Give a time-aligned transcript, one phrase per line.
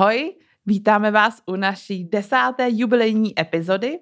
[0.00, 0.32] Ahoj,
[0.66, 3.98] vítáme vás u naší desáté jubilejní epizody.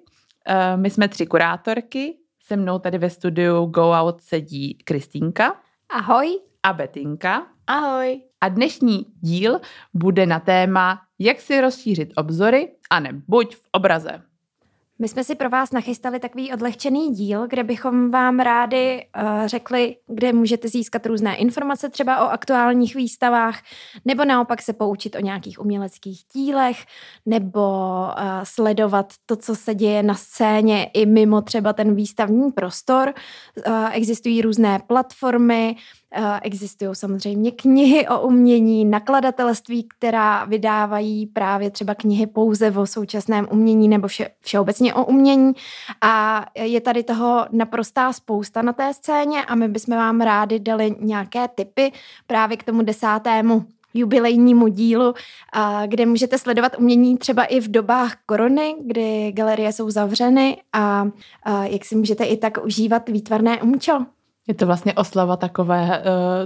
[0.47, 5.61] Eh, my jsme tři kurátorky, se mnou tady ve studiu Go Out sedí Kristýnka.
[5.89, 6.39] Ahoj.
[6.63, 7.47] A Betinka.
[7.67, 8.21] Ahoj.
[8.41, 9.59] A dnešní díl
[9.93, 14.28] bude na téma, jak si rozšířit obzory a ne buď v obraze.
[15.01, 19.95] My jsme si pro vás nachystali takový odlehčený díl, kde bychom vám rádi uh, řekli,
[20.07, 23.59] kde můžete získat různé informace třeba o aktuálních výstavách,
[24.05, 26.85] nebo naopak se poučit o nějakých uměleckých dílech,
[27.25, 33.13] nebo uh, sledovat to, co se děje na scéně i mimo třeba ten výstavní prostor.
[33.67, 35.75] Uh, existují různé platformy,
[36.41, 43.87] Existují samozřejmě knihy o umění, nakladatelství, která vydávají právě třeba knihy pouze o současném umění
[43.87, 45.53] nebo vše, všeobecně o umění.
[46.01, 50.95] A je tady toho naprostá spousta na té scéně a my bychom vám rádi dali
[50.99, 51.91] nějaké tipy
[52.27, 55.13] právě k tomu desátému jubilejnímu dílu,
[55.85, 61.07] kde můžete sledovat umění třeba i v dobách korony, kdy galerie jsou zavřeny a
[61.63, 64.05] jak si můžete i tak užívat výtvarné umčo.
[64.49, 66.03] Je to vlastně oslava takové uh,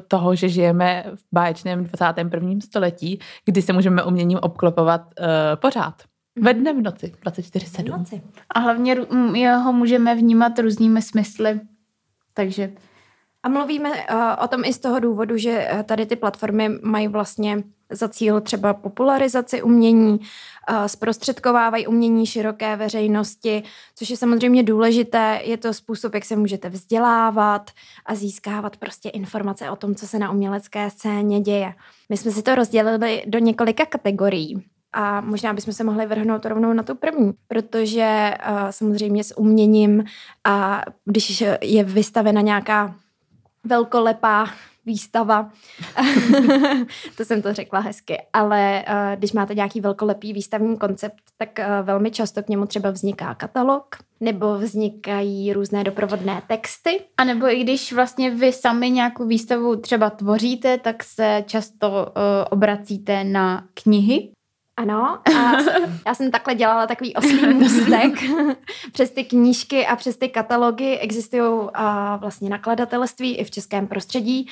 [0.08, 2.50] toho, že žijeme v báječném 21.
[2.64, 5.94] století, kdy se můžeme uměním obklopovat uh, pořád.
[6.40, 7.98] Ve dne v noci, 24-7.
[7.98, 8.22] Noci.
[8.50, 8.96] A hlavně
[9.64, 11.62] ho můžeme vnímat různými smysly.
[12.34, 12.72] Takže
[13.44, 17.64] a mluvíme uh, o tom i z toho důvodu, že tady ty platformy mají vlastně
[17.94, 20.20] za cíl třeba popularizaci umění,
[20.88, 23.64] zprostředkovávají umění široké veřejnosti,
[23.96, 25.42] což je samozřejmě důležité.
[25.44, 27.72] Je to způsob, jak se můžete vzdělávat
[28.06, 31.74] a získávat prostě informace o tom, co se na umělecké scéně děje.
[32.10, 34.64] My jsme si to rozdělili do několika kategorií.
[34.96, 40.04] A možná bychom se mohli vrhnout rovnou na tu první, protože uh, samozřejmě s uměním
[40.44, 42.96] a když je vystavena nějaká
[43.64, 44.46] velkolepá
[44.86, 45.50] výstava.
[47.18, 48.18] to jsem to řekla hezky.
[48.34, 52.90] Ale uh, když máte nějaký velkolepý výstavní koncept, tak uh, velmi často k němu třeba
[52.90, 57.00] vzniká katalog, nebo vznikají různé doprovodné texty.
[57.18, 62.04] A nebo i když vlastně vy sami nějakou výstavu třeba tvoříte, tak se často uh,
[62.50, 64.30] obracíte na knihy,
[64.78, 65.62] ano, a
[66.08, 68.14] já jsem takhle dělala takový oslý můstek.
[68.92, 71.70] přes ty knížky a přes ty katalogy existují
[72.18, 74.48] vlastně nakladatelství i v českém prostředí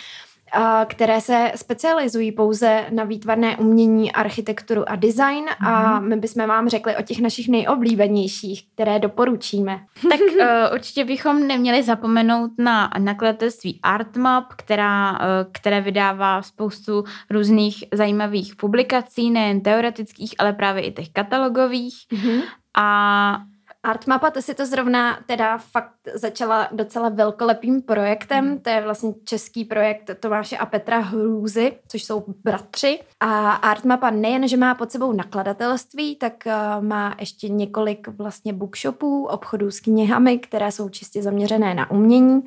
[0.85, 5.67] které se specializují pouze na výtvarné umění, architekturu a design mm-hmm.
[5.67, 6.09] a mhm.
[6.09, 9.79] my bychom vám řekli o těch našich nejoblíbenějších, které doporučíme.
[10.09, 15.17] Tak uh, určitě bychom neměli zapomenout na nakladatelství Artmap, která, uh,
[15.51, 21.95] které vydává spoustu různých zajímavých publikací, nejen teoretických, ale právě i těch katalogových.
[22.11, 22.41] Mm-hmm.
[22.77, 23.37] A
[23.83, 28.45] Artmapa, to si to zrovna teda fakt začala docela velkolepým projektem.
[28.45, 28.59] Mm.
[28.59, 32.99] To je vlastně český projekt Tomáše a Petra Hrůzy, což jsou bratři.
[33.19, 39.25] A Artmapa nejen, že má pod sebou nakladatelství, tak uh, má ještě několik vlastně bookshopů,
[39.25, 42.41] obchodů s knihami, které jsou čistě zaměřené na umění.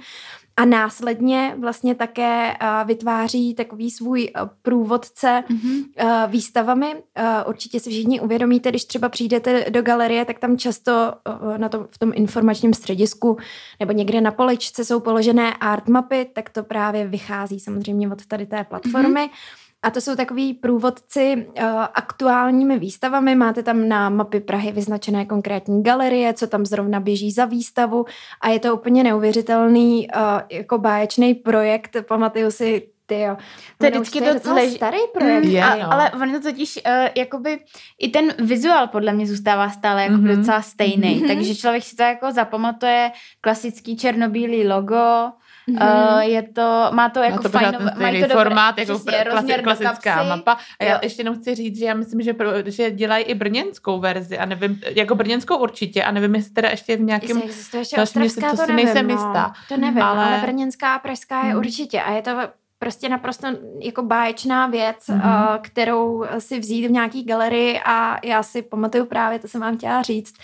[0.56, 4.30] A následně vlastně také vytváří takový svůj
[4.62, 6.28] průvodce mm-hmm.
[6.28, 6.94] výstavami.
[7.46, 11.12] Určitě si všichni uvědomíte, když třeba přijdete do galerie, tak tam často
[11.56, 13.36] na tom, v tom informačním středisku
[13.80, 18.46] nebo někde na poličce jsou položené art mapy, tak to právě vychází samozřejmě od tady
[18.46, 19.20] té platformy.
[19.20, 19.63] Mm-hmm.
[19.84, 21.64] A to jsou takový průvodci uh,
[21.94, 23.34] aktuálními výstavami.
[23.34, 28.04] Máte tam na mapy Prahy vyznačené konkrétní galerie, co tam zrovna běží za výstavu
[28.40, 31.96] a je to úplně neuvěřitelný uh, jako báječný projekt.
[32.08, 33.36] Pamatuju si ty jo.
[33.78, 34.72] To je vždycky to docela lež...
[34.72, 35.44] starý projekt.
[35.44, 35.92] Mm, yeah, no.
[35.92, 37.58] Ale on to totiž, uh, jakoby,
[37.98, 40.36] i ten vizuál podle mě zůstává stále jako mm-hmm.
[40.36, 41.20] docela stejný.
[41.20, 41.26] Mm-hmm.
[41.26, 45.30] Takže člověk si to jako zapamatuje, klasický černobílý logo,
[45.68, 46.14] Mm-hmm.
[46.14, 47.74] Uh, je to, má to jako má to fajn,
[48.28, 50.58] to formát, jako přesně, klasi, klasická mapa.
[50.80, 52.34] A já ještě jenom chci říct, že já myslím, že,
[52.66, 56.96] že dělají i brněnskou verzi a nevím, jako brněnskou určitě a nevím, jestli teda ještě
[56.96, 59.14] v nějakém Jestli ještě ostravská, to, to nevím, nejsem no.
[59.14, 59.52] jistá.
[59.68, 61.58] To nevím, ale, ale brněnská a pražská je hmm.
[61.58, 62.30] určitě a je to
[62.78, 63.46] prostě naprosto
[63.80, 65.54] jako báječná věc, mm-hmm.
[65.54, 69.76] uh, kterou si vzít v nějaký galerii a já si pamatuju právě, to jsem vám
[69.76, 70.34] chtěla říct,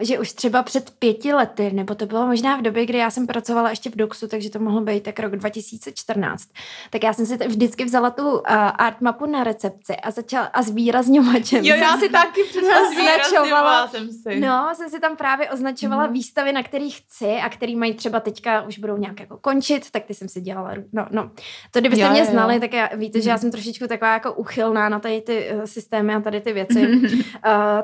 [0.00, 3.26] že už třeba před pěti lety, nebo to bylo možná v době, kdy já jsem
[3.26, 6.48] pracovala ještě v Doxu, takže to mohlo být tak rok 2014,
[6.90, 8.40] tak já jsem si vždycky vzala tu uh,
[8.78, 11.64] art mapu na recepci a začala a s výrazňovačem.
[11.64, 12.40] Jo, já si taky
[12.86, 13.88] označovala.
[13.88, 14.40] jsem si.
[14.40, 16.12] No, jsem si tam právě označovala mm.
[16.12, 20.04] výstavy, na kterých chci a který mají třeba teďka už budou nějak jako končit, tak
[20.04, 20.70] ty jsem si dělala.
[20.92, 21.30] No, no.
[21.70, 22.60] To kdybyste jo, mě znali, jo.
[22.60, 23.40] tak já, víte, že já mhm.
[23.40, 26.86] jsem trošičku taková jako uchylná na tady ty uh, systémy a tady ty věci.
[26.86, 27.20] uh,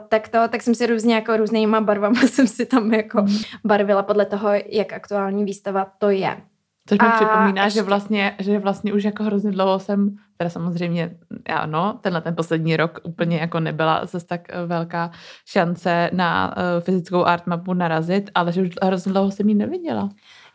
[0.09, 3.37] tak to, tak jsem si různě jako různýma barvama jsem si tam jako mhm.
[3.65, 6.37] barvila podle toho, jak aktuální výstava to je.
[6.89, 7.79] Což mi připomíná, ještě...
[7.79, 11.17] že vlastně, že vlastně už jako hrozně dlouho jsem teda samozřejmě,
[11.55, 15.11] ano, tenhle ten poslední rok úplně jako nebyla zase tak eh, velká
[15.47, 20.09] šance na uh, fyzickou art mapu narazit, ale že už hrozně dlouho jsem ji neviděla.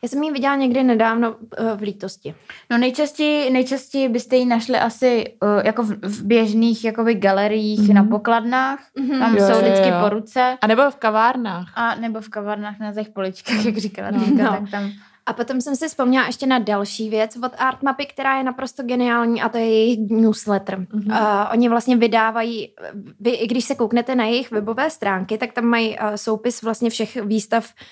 [0.06, 1.38] Já jsem ji viděla někdy nedávno uh,
[1.76, 2.36] v lítosti.
[2.72, 7.94] No nejčastěji, nejčastěji byste ji našli asi uh, jako v, v běžných jakoby galeriích mm-hmm.
[7.94, 9.20] na pokladnách, mm-hmm.
[9.20, 10.58] tam jo, jsou vždycky jo, po ruce.
[10.62, 11.68] A nebo v kavárnách.
[11.76, 14.20] A nebo v kavárnách na těch poličkách, jak říkala no.
[14.44, 14.50] No.
[14.50, 14.92] tak tam...
[15.26, 19.42] A potom jsem si vzpomněla ještě na další věc od Artmapy, která je naprosto geniální
[19.42, 20.80] a to je jejich newsletter.
[20.80, 21.22] Mm-hmm.
[21.22, 22.74] Uh, oni vlastně vydávají,
[23.20, 26.90] vy, i když se kouknete na jejich webové stránky, tak tam mají uh, soupis vlastně
[26.90, 27.86] všech výstav uh,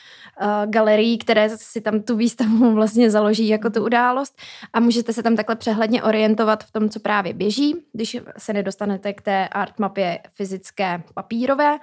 [0.66, 4.38] galerií, které si tam tu výstavu vlastně založí jako tu událost
[4.74, 9.14] a můžete se tam takhle přehledně orientovat v tom, co právě běží, když se nedostanete
[9.14, 11.78] k té artmapě fyzické papírové.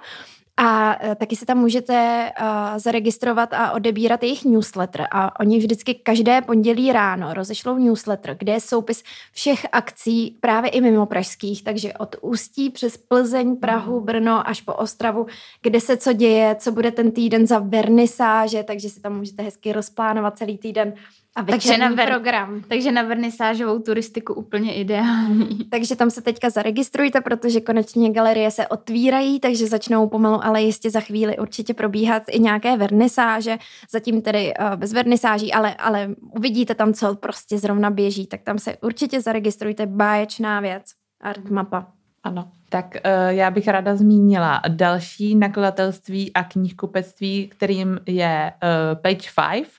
[0.57, 5.07] A e, taky se tam můžete uh, zaregistrovat a odebírat jejich newsletter.
[5.11, 10.81] A oni vždycky každé pondělí ráno rozešlou newsletter, kde je soupis všech akcí právě i
[10.81, 14.05] mimo pražských, takže od Ústí přes Plzeň, Prahu, mhm.
[14.05, 15.25] Brno až po Ostravu,
[15.61, 19.73] kde se co děje, co bude ten týden za vernisáže, takže si tam můžete hezky
[19.73, 20.93] rozplánovat celý týden
[21.35, 22.61] a takže na ver- program.
[22.67, 25.59] Takže na vernisážovou turistiku úplně ideální.
[25.71, 30.89] takže tam se teďka zaregistrujte, protože konečně galerie se otvírají, takže začnou pomalu, ale jistě
[30.89, 33.57] za chvíli určitě probíhat i nějaké vernisáže.
[33.91, 38.59] Zatím tedy uh, bez vernisáží, ale, ale uvidíte tam, co prostě zrovna běží, tak tam
[38.59, 39.85] se určitě zaregistrujte.
[39.85, 40.83] Báječná věc.
[41.21, 42.00] Art mapa.
[42.23, 42.51] Ano.
[42.69, 49.69] Tak uh, já bych ráda zmínila další nakladatelství a knihkupectví, kterým je uh, Page 5,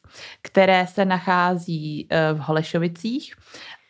[0.43, 3.35] které se nachází uh, v Holešovicích.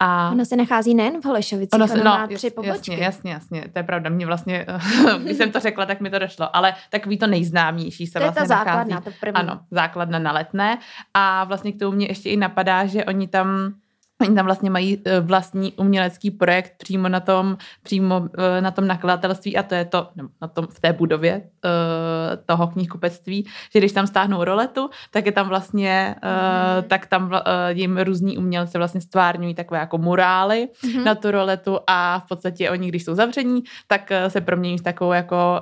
[0.04, 2.90] A ono se nachází nejen v Holešovicích, ono, se, ono no, má tři pobočky.
[2.90, 4.10] Jasně, jasně, jasně, to je pravda.
[4.10, 4.66] Mě vlastně,
[5.22, 6.56] když jsem to řekla, tak mi to došlo.
[6.56, 9.04] Ale takový to nejznámější se to vlastně je ta základna, nachází.
[9.04, 9.34] To první.
[9.34, 10.78] Ano, základna na letné.
[11.14, 13.74] A vlastně k tomu mě ještě i napadá, že oni tam
[14.22, 18.86] Oni tam vlastně mají eh, vlastní umělecký projekt přímo na tom, přímo eh, na tom
[18.86, 20.08] nakladatelství a to je to,
[20.42, 25.32] na tom, v té budově eh, toho knihkupectví, že když tam stáhnou roletu, tak je
[25.32, 26.88] tam vlastně, mm.
[26.88, 27.30] tak tam
[27.68, 31.04] jim různí umělci vlastně stvárňují takové jako murály mm.
[31.04, 35.12] na tu roletu a v podstatě oni, když jsou zavření, tak se promění v takovou
[35.12, 35.60] jako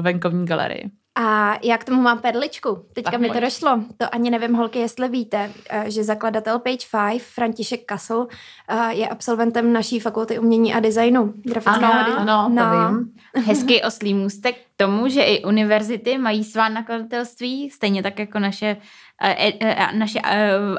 [0.00, 1.01] venkovní galerii.
[1.14, 2.86] A já k tomu mám perličku.
[2.92, 3.80] Teďka tak mi to došlo.
[3.96, 8.26] To ani nevím, holky, jestli víte, eh, že zakladatel Page 5, František Kassel,
[8.68, 11.32] eh, je absolventem naší fakulty umění a designu.
[11.36, 12.64] Grafického ano, ano, no.
[12.64, 13.12] to vím.
[13.46, 18.76] Hezký oslý můstek k tomu, že i univerzity mají svá nakladatelství, stejně tak jako naše,
[19.22, 20.20] eh, naše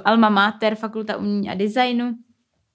[0.05, 2.13] alma mater, fakulta umění a designu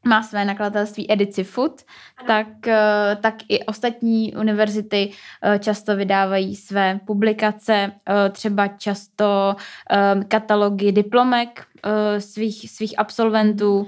[0.05, 1.83] má své nakladatelství Edici Food,
[2.27, 5.11] tak, eh, tak i ostatní univerzity
[5.43, 9.57] eh, často vydávají své publikace, eh, třeba často
[10.29, 11.67] katalogy diplomek
[12.19, 13.87] svých, svých absolventů,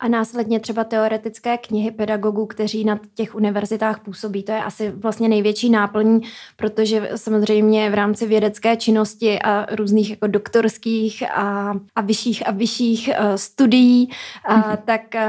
[0.00, 4.42] a následně třeba teoretické knihy pedagogů, kteří na těch univerzitách působí.
[4.42, 6.20] To je asi vlastně největší náplň,
[6.56, 13.10] protože samozřejmě v rámci vědecké činnosti a různých jako doktorských a, a vyšších a vyšších
[13.20, 14.10] uh, studií,
[14.50, 15.20] uh, tak uh,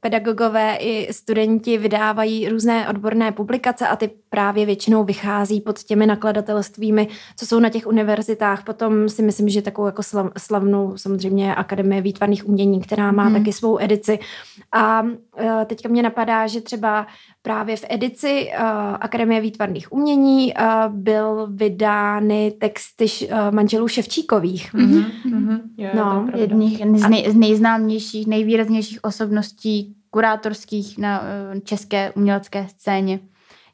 [0.00, 7.08] pedagogové i studenti vydávají různé odborné publikace a ty právě většinou vychází pod těmi nakladatelstvími,
[7.36, 8.64] co jsou na těch univerzitách.
[8.64, 10.02] Potom si myslím, že takovou jako
[10.38, 13.34] slavnou samozřejmě Akademie výtvarných umění, která má hmm.
[13.34, 14.18] taky svou edici edici.
[14.72, 15.10] A uh,
[15.66, 17.06] teďka mě napadá, že třeba
[17.42, 18.64] právě v edici uh,
[19.00, 23.06] Akademie výtvarných umění uh, byl vydány texty
[23.50, 24.74] manželů Ševčíkových.
[24.74, 25.04] Mm-hmm.
[25.26, 25.60] Mm-hmm.
[25.76, 31.22] Jo, no, jedných z, nej, z nejznámějších, nejvýraznějších osobností kurátorských na
[31.64, 33.20] české umělecké scéně.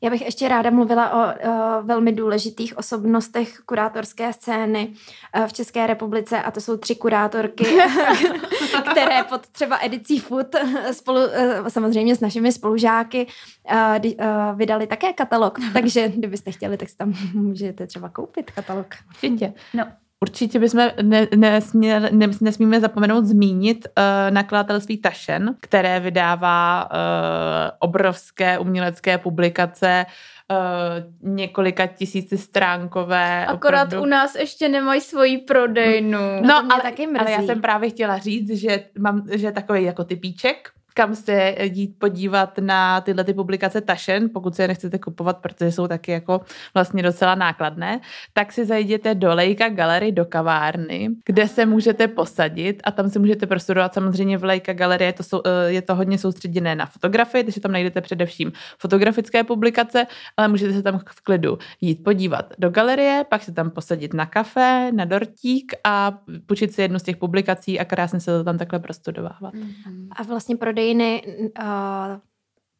[0.02, 4.92] Já bych ještě ráda mluvila o, o velmi důležitých osobnostech kurátorské scény
[5.34, 7.64] e, v České republice a to jsou tři kurátorky,
[8.90, 10.46] které pod třeba edicí Food
[10.92, 13.26] spolu, e, samozřejmě s našimi spolužáky
[14.54, 15.58] vydali také katalog.
[15.72, 18.86] Takže kdybyste chtěli, tak si tam můžete třeba koupit katalog.
[19.08, 19.52] Určitě.
[19.74, 19.84] No,
[20.22, 26.98] Určitě bychom ne, nesměl, ne, nesmíme zapomenout zmínit uh, nakladatelství Tašen, které vydává uh,
[27.78, 30.06] obrovské umělecké publikace,
[30.50, 33.46] uh, několika tisíci stránkové.
[33.46, 34.02] Akorát opravdu.
[34.02, 36.18] u nás ještě nemají svoji prodejnu.
[36.18, 40.04] No, no ale, taky ale já jsem právě chtěla říct, že mám že takový jako
[40.04, 45.38] typíček, kam se jít podívat na tyhle ty publikace Tašen, pokud se je nechcete kupovat,
[45.38, 46.40] protože jsou taky jako
[46.74, 48.00] vlastně docela nákladné,
[48.32, 53.18] tak si zajděte do Lejka Galery do kavárny, kde se můžete posadit a tam si
[53.18, 57.44] můžete prostudovat samozřejmě v Lejka Galery, je to, eh, je to hodně soustředěné na fotografii,
[57.44, 60.06] takže tam najdete především fotografické publikace,
[60.36, 64.26] ale můžete se tam v klidu jít podívat do galerie, pak se tam posadit na
[64.26, 68.58] kafe, na dortík a počít si jednu z těch publikací a krásně se to tam
[68.58, 69.54] takhle prostudovávat.
[70.16, 71.22] A vlastně prodej prodejny
[71.58, 72.18] uh,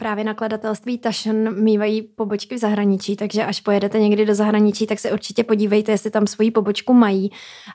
[0.00, 5.12] právě nakladatelství Taschen mývají pobočky v zahraničí, takže až pojedete někdy do zahraničí, tak se
[5.12, 7.30] určitě podívejte, jestli tam svoji pobočku mají.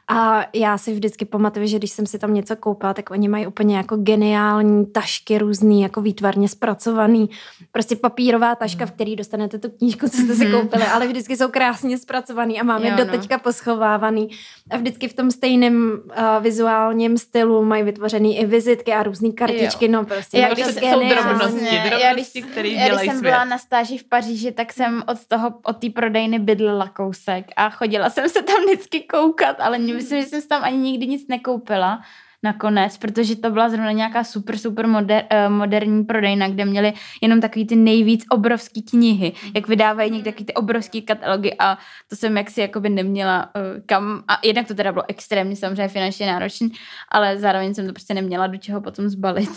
[0.07, 3.47] A já si vždycky pamatuju, že když jsem si tam něco koupila, tak oni mají
[3.47, 7.29] úplně jako geniální tašky různý, jako výtvarně zpracovaný.
[7.71, 10.61] Prostě papírová taška, v který dostanete tu knížku, co jste si mhm.
[10.61, 13.11] koupili, ale vždycky jsou krásně zpracovaný a máme jo, do no.
[13.11, 14.29] teďka poschovávaný.
[14.69, 19.85] A vždycky v tom stejném uh, vizuálním stylu mají vytvořený i vizitky a různé kartičky.
[19.85, 19.91] Jo.
[19.91, 20.37] No prostě.
[20.37, 23.31] Jak jsou drobnosti, drobnosti když, který dělají když jsem svět.
[23.31, 27.69] byla na stáži v Paříži, tak jsem od toho, od té prodejny bydlela kousek a
[27.69, 32.01] chodila jsem se tam vždycky koukat, ale myslím, že jsem tam ani nikdy nic nekoupila
[32.45, 37.41] nakonec, protože to byla zrovna nějaká super, super moder, uh, moderní prodejna, kde měli jenom
[37.41, 41.77] takový ty nejvíc obrovský knihy, jak vydávají někde takový ty obrovský katalogy a
[42.09, 46.27] to jsem jaksi jakoby neměla uh, kam, a jednak to teda bylo extrémně samozřejmě finančně
[46.27, 46.69] náročné,
[47.11, 49.49] ale zároveň jsem to prostě neměla do čeho potom zbalit.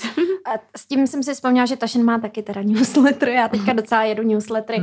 [0.49, 4.05] A s tím jsem si vzpomněla, že Tašen má taky teda newsletter, já teďka docela
[4.05, 4.79] jedu newslettery.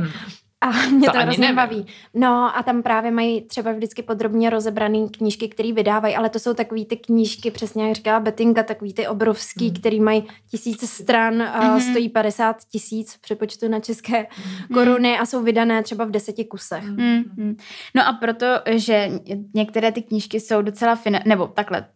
[0.60, 1.86] A mě to, to hrozně baví.
[2.14, 6.54] No a tam právě mají třeba vždycky podrobně rozebrané knížky, které vydávají, ale to jsou
[6.54, 9.74] takové ty knížky, přesně jak říkala Bettinka, takový ty obrovský, mm.
[9.74, 11.90] který mají tisíce stran, a mm-hmm.
[11.90, 14.74] stojí 50 tisíc v přepočtu na české mm.
[14.74, 16.84] koruny a jsou vydané třeba v deseti kusech.
[16.84, 17.56] Mm-hmm.
[17.94, 19.10] No a proto, že
[19.54, 21.86] některé ty knížky jsou docela, fina- nebo takhle,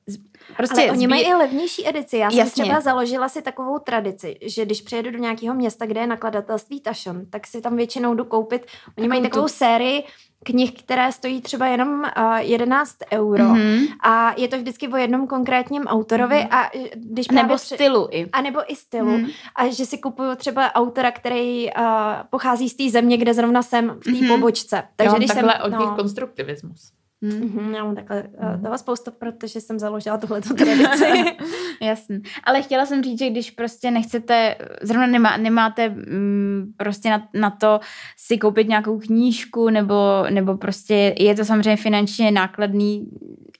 [0.57, 1.07] Prostě Ale oni zbí...
[1.07, 2.17] mají i levnější edici.
[2.17, 2.63] Já jsem Jasně.
[2.65, 7.27] třeba založila si takovou tradici, že když přijedu do nějakého města, kde je nakladatelství Tašon,
[7.31, 8.63] tak si tam většinou jdu koupit.
[8.63, 9.53] Oni takovou mají takovou tu...
[9.53, 10.05] sérii
[10.45, 13.87] knih, které stojí třeba jenom uh, 11 euro mm-hmm.
[14.03, 16.57] a je to vždycky o jednom konkrétním autorovi mm-hmm.
[16.57, 17.75] a když a nebo při...
[17.75, 18.27] stylu i.
[18.33, 19.11] A nebo i stylu.
[19.11, 19.33] Mm-hmm.
[19.57, 21.85] A že si kupuju třeba autora, který uh,
[22.31, 24.29] pochází z té země, kde zrovna jsem v té mm-hmm.
[24.29, 24.83] pobočce.
[24.97, 26.93] Takže Já když takhle jsem, od nich no, konstruktivismus.
[27.23, 28.23] Mm-hmm, já mám takhle
[28.57, 28.63] mm.
[28.63, 31.37] toho spoustu, protože jsem založila tuhle tradici.
[31.81, 32.23] Jasný.
[32.45, 37.51] Ale chtěla jsem říct, že když prostě nechcete, zrovna nemá, nemáte mm, prostě na, na
[37.51, 37.81] to
[38.17, 43.09] si koupit nějakou knížku, nebo, nebo prostě je to samozřejmě finančně nákladný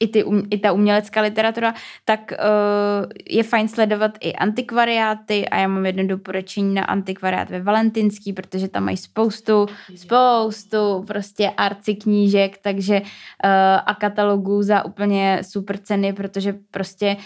[0.01, 1.75] i, ty, um, i ta umělecká literatura,
[2.05, 7.63] tak uh, je fajn sledovat i antikvariáty a já mám jedno doporučení na antikvariát ve
[7.63, 13.50] Valentinský, protože tam mají spoustu, spoustu prostě arci knížek, takže uh,
[13.87, 17.17] a katalogů za úplně super ceny, protože prostě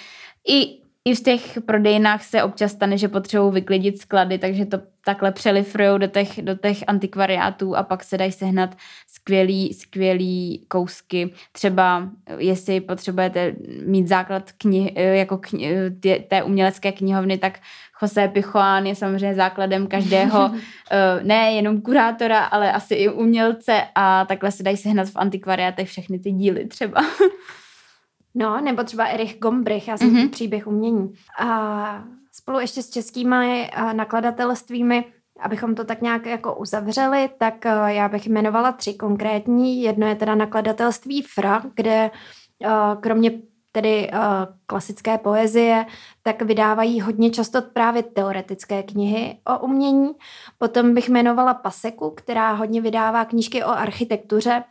[0.49, 5.33] i i v těch prodejnách se občas stane, že potřebují vyklidit sklady, takže to takhle
[5.33, 8.77] přelifrujou do těch, do těch antikvariátů a pak se dají sehnat
[9.07, 11.33] skvělý, skvělý kousky.
[11.53, 13.55] Třeba jestli potřebujete
[13.87, 15.69] mít základ knih, jako knih,
[16.01, 17.59] tě, té umělecké knihovny, tak
[18.05, 20.51] José Pichoán je samozřejmě základem každého,
[20.91, 25.89] eh, ne jenom kurátora, ale asi i umělce a takhle se dají sehnat v antikvariátech
[25.89, 27.01] všechny ty díly třeba.
[28.37, 30.31] No, nebo třeba Erich Gombrich, já jsem mm-hmm.
[30.31, 31.13] příběh umění.
[31.39, 35.05] A spolu ještě s českými nakladatelstvími,
[35.41, 39.83] abychom to tak nějak jako uzavřeli, tak já bych jmenovala tři konkrétní.
[39.83, 42.11] Jedno je teda nakladatelství FRA, kde
[43.01, 43.31] kromě
[43.75, 44.19] tedy uh,
[44.67, 45.87] klasické poezie,
[46.23, 50.11] tak vydávají hodně často právě teoretické knihy o umění.
[50.59, 54.65] Potom bych jmenovala Paseku, která hodně vydává knížky o architektuře,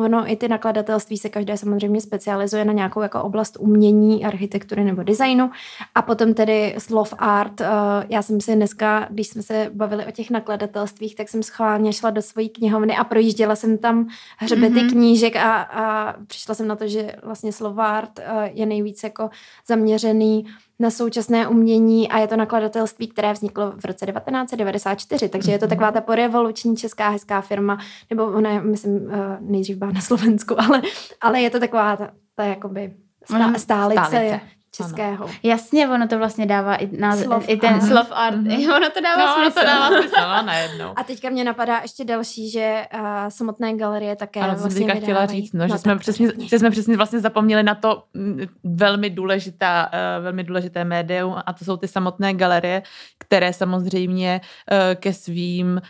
[0.00, 5.02] ono i ty nakladatelství se každé samozřejmě specializuje na nějakou jako oblast umění, architektury nebo
[5.02, 5.50] designu
[5.94, 7.60] a potom tedy slov art.
[7.60, 7.66] Eh,
[8.08, 12.10] já jsem si dneska, když jsme se bavili o těch nakladatelstvích, tak jsem schválně šla
[12.10, 14.90] do svojí knihovny a projížděla jsem tam hřbety mm-hmm.
[14.90, 19.30] knížek a, a přišla jsem na to, že vlastně slov art eh, je nejvíc jako
[19.66, 20.46] zaměřený
[20.78, 25.66] na současné umění a je to nakladatelství, které vzniklo v roce 1994, takže je to
[25.66, 25.70] mhm.
[25.70, 27.78] taková ta porevoluční česká hezká firma,
[28.10, 30.82] nebo ona je, myslím, eh, nejdřív byla na Slovensku, ale,
[31.20, 32.94] ale je to taková ta, ta jakoby
[33.24, 34.40] stá, stálice, stálice
[34.82, 35.24] českého.
[35.24, 35.34] Ano.
[35.42, 38.36] Jasně, ono to vlastně dává i, název, slov i ten slov art.
[38.36, 38.74] Mm-hmm.
[38.76, 39.60] Ono to dává no, smysl.
[39.60, 40.92] to dává smysl, no, najednou.
[40.96, 45.26] A teďka mě napadá ještě další, že uh, samotné galerie také ano, vlastně jsem chtěla
[45.26, 49.10] říct, no, no že, jsme přesně, že jsme přesně vlastně zapomněli na to mm, velmi,
[49.10, 52.82] důležitá, uh, velmi důležité médium a to jsou ty samotné galerie,
[53.18, 55.80] které samozřejmě uh, ke svým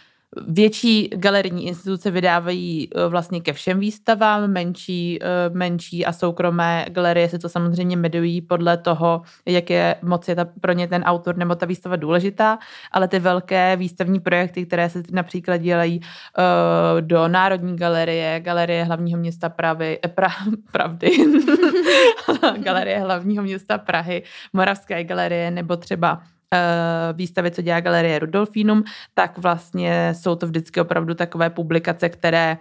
[0.46, 7.28] Větší galerijní instituce vydávají eh, vlastně ke všem výstavám, menší, eh, menší a soukromé galerie
[7.28, 11.36] se to samozřejmě medují podle toho, jak je moc je ta, pro ně ten autor
[11.36, 12.58] nebo ta výstava důležitá,
[12.92, 19.20] ale ty velké výstavní projekty, které se například dělají uh, do Národní galerie, Galerie hlavního
[19.20, 20.28] města Pravy, eh, pra,
[20.72, 21.10] Pravdy,
[22.64, 26.37] Galerie hlavního města Prahy, Moravské galerie nebo třeba Eh,
[27.12, 32.58] výstavy, co dělá galerie Rudolfinum, tak vlastně jsou to vždycky opravdu takové publikace, které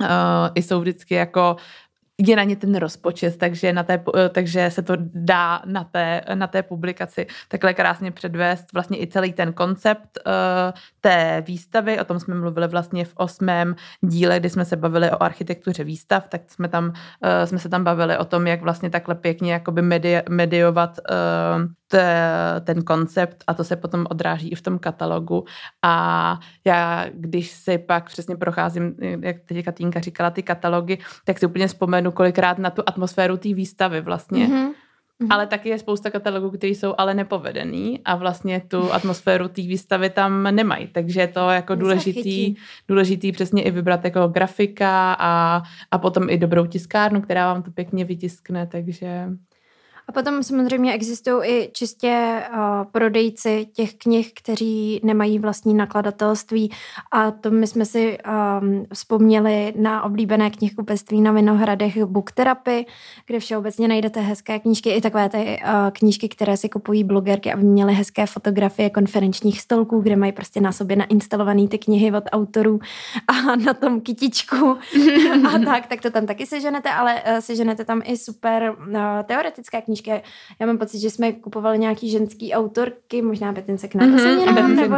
[0.00, 0.06] uh,
[0.54, 1.56] i jsou vždycky jako
[2.18, 6.46] je na ně ten rozpočet, takže, na té, takže se to dá na té, na
[6.46, 8.72] té publikaci takhle krásně předvést.
[8.72, 10.32] Vlastně i celý ten koncept uh,
[11.00, 15.22] té výstavy, o tom jsme mluvili vlastně v osmém díle, kdy jsme se bavili o
[15.22, 16.92] architektuře výstav, tak jsme tam, uh,
[17.44, 22.60] jsme se tam bavili o tom, jak vlastně takhle pěkně jakoby medi, mediovat uh, te,
[22.64, 25.44] ten koncept a to se potom odráží i v tom katalogu.
[25.82, 31.46] A já, když si pak přesně procházím, jak teď Katýnka říkala, ty katalogy, tak si
[31.46, 34.46] úplně vzpomenu kolikrát na tu atmosféru té výstavy vlastně.
[34.46, 34.72] Mm-hmm.
[35.30, 40.10] Ale taky je spousta katalogů, které jsou ale nepovedený a vlastně tu atmosféru té výstavy
[40.10, 40.86] tam nemají.
[40.86, 42.54] Takže je to jako důležitý,
[42.88, 47.70] důležitý přesně i vybrat jako grafika a, a potom i dobrou tiskárnu, která vám to
[47.70, 49.28] pěkně vytiskne, takže...
[50.08, 52.58] A potom samozřejmě existují i čistě uh,
[52.92, 56.70] prodejci těch knih, kteří nemají vlastní nakladatelství.
[57.12, 62.86] A to my jsme si um, vzpomněli na oblíbené knihkupectví na Vinohradech Book Therapy,
[63.26, 67.62] kde všeobecně najdete hezké knížky, i takové ty uh, knížky, které si kupují blogerky, aby
[67.62, 72.78] měly hezké fotografie konferenčních stolků, kde mají prostě na sobě nainstalované ty knihy od autorů
[73.28, 74.56] a na tom kytičku
[75.54, 79.82] a tak, tak to tam taky seženete, ale uh, seženete tam i super uh, teoretické
[79.82, 80.22] knížky, knížky.
[80.60, 84.96] Já mám pocit, že jsme kupovali nějaký ženský autorky, možná Betince k mm-hmm, nebo...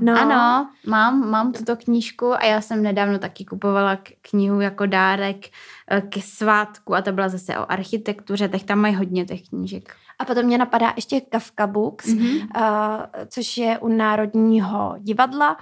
[0.00, 0.20] No.
[0.20, 5.48] Ano, mám, mám tuto knížku a já jsem nedávno taky kupovala knihu jako dárek
[5.90, 9.94] eh, ke svátku a to byla zase o architektuře, tak tam mají hodně těch knížek.
[10.18, 12.48] A potom mě napadá ještě Kafka Books, mm-hmm.
[12.56, 15.56] uh, což je u Národního divadla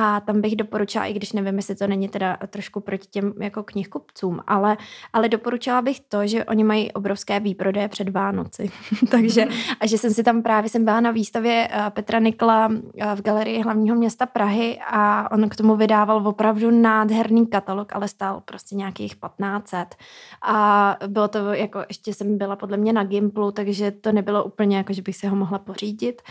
[0.00, 3.62] a tam bych doporučila, i když nevím, jestli to není teda trošku proti těm jako
[3.62, 4.76] knihkupcům, ale,
[5.12, 8.70] ale doporučila bych to, že oni mají obrovské výprodeje před Vánoci.
[9.10, 9.46] Takže
[9.80, 13.22] a že jsem si tam právě, jsem byla na výstavě eh, Petra Nikla eh, v
[13.22, 18.76] galerii hlavního města Prahy a on k tomu vydával opravdu nádherný katalog, ale stál prostě
[18.76, 19.94] nějakých 1500.
[20.42, 24.76] A bylo to jako, ještě jsem byla podle mě na Gimplu, takže to nebylo úplně
[24.76, 26.22] jako, že bych si ho mohla pořídit.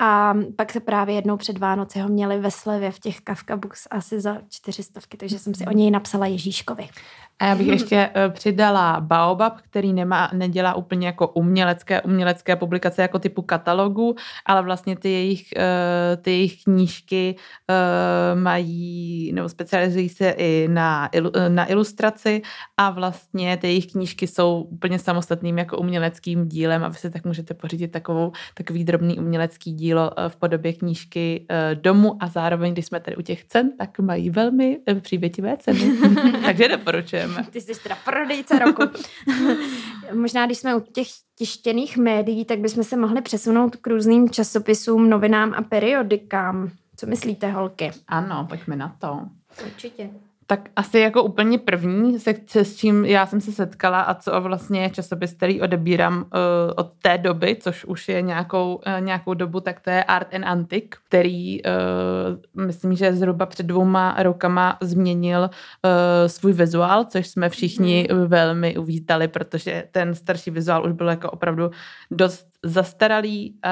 [0.00, 3.86] A pak se právě jednou před Vánoci ho měli ve slevě v těch Kafka Books
[3.90, 6.88] asi za čtyřistovky, takže jsem si o něj napsala Ježíškovi.
[7.38, 13.02] A já bych ještě uh, přidala Baobab, který nemá, nedělá úplně jako umělecké, umělecké publikace
[13.02, 14.14] jako typu katalogu,
[14.46, 21.10] ale vlastně ty jejich, uh, ty jejich knížky uh, mají, nebo specializují se i na,
[21.48, 22.42] na ilustraci
[22.76, 27.24] a vlastně ty jejich knížky jsou úplně samostatným jako uměleckým dílem a vy si tak
[27.24, 32.86] můžete pořídit takovou, takový drobný umělecký dílo v podobě knížky uh, domů a zároveň, když
[32.86, 35.92] jsme tady u těch cen, tak mají velmi přívětivé ceny.
[36.44, 37.46] Takže doporučujeme.
[37.50, 38.82] Ty jsi teda prodejce roku.
[40.14, 41.06] Možná, když jsme u těch
[41.38, 46.70] tištěných médií, tak bychom se mohli přesunout k různým časopisům, novinám a periodikám.
[46.96, 47.90] Co myslíte, holky?
[48.08, 49.20] Ano, pojďme na to.
[49.66, 50.10] Určitě.
[50.50, 54.82] Tak asi jako úplně první sekce, s čím já jsem se setkala a co vlastně
[54.82, 56.24] je časopis, který odebírám uh,
[56.76, 60.44] od té doby, což už je nějakou, uh, nějakou dobu, tak to je Art and
[60.44, 65.50] Antique, který uh, myslím, že zhruba před dvouma rokama změnil uh,
[66.26, 68.26] svůj vizuál, což jsme všichni mm.
[68.26, 71.70] velmi uvítali, protože ten starší vizuál už byl jako opravdu
[72.10, 73.70] dost zastaralý uh,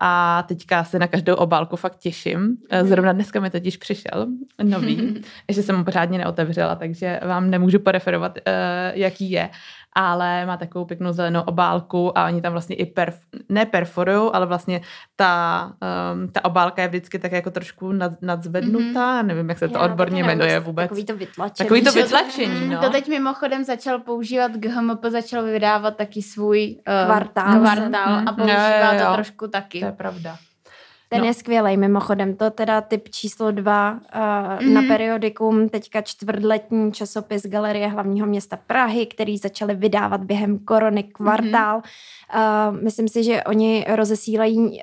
[0.00, 2.56] a teďka se na každou obálku fakt těším.
[2.82, 4.26] Uh, zrovna dneska mi totiž přišel
[4.62, 5.22] nový,
[5.52, 8.52] že jsem ho pořádně neotevřela, takže vám nemůžu poreferovat, uh,
[8.94, 9.50] jaký je
[9.96, 14.46] ale má takovou pěknou zelenou obálku a oni tam vlastně i perf, ne perforují, ale
[14.46, 14.80] vlastně
[15.16, 15.72] ta,
[16.12, 19.26] um, ta obálka je vždycky tak jako trošku nad, nadzvednutá, mm-hmm.
[19.26, 20.88] nevím, jak se to Já, odborně to jmenuje vůbec.
[20.88, 21.68] Takový to vytlačení.
[21.68, 22.80] Takový to vytlačení, no.
[22.80, 28.92] To teď mimochodem začal používat, GHMP začal vydávat taky svůj uh, kvartál, kvartál a používá
[28.92, 29.06] jo, jo, jo.
[29.06, 29.80] to trošku taky.
[29.80, 30.36] To je pravda.
[31.08, 31.26] Ten no.
[31.26, 32.36] je skvělý, mimochodem.
[32.36, 34.72] To teda typ číslo dva uh, mm-hmm.
[34.72, 41.80] na periodikum, teďka čtvrtletní časopis Galerie hlavního města Prahy, který začali vydávat během korony kvartál.
[41.80, 42.70] Mm-hmm.
[42.70, 44.74] Uh, myslím si, že oni rozesílají uh,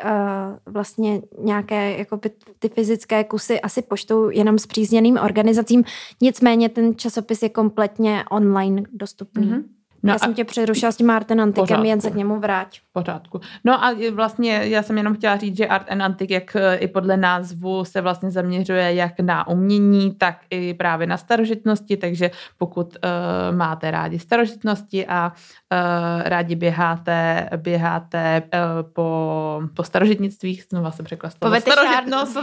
[0.65, 2.19] vlastně nějaké jako
[2.59, 5.83] ty fyzické kusy asi poštou jenom s přízněným organizacím.
[6.21, 9.47] Nicméně ten časopis je kompletně online dostupný.
[9.47, 9.63] Mm-hmm.
[10.03, 12.79] No já jsem tě přerušila s tím Art and Antikem, jen se k němu vrať.
[12.91, 13.41] Pořádku.
[13.63, 16.87] No a vlastně já jsem jenom chtěla říct, že Art and Antik, jak e, i
[16.87, 22.87] podle názvu se vlastně zaměřuje jak na umění, tak i právě na starožitnosti, takže pokud
[22.87, 31.03] uh, máte rádi starožitnosti a uh, rádi běháte, běháte uh, po, po starožitnictví, znova se
[31.03, 32.37] překla po starožitnost,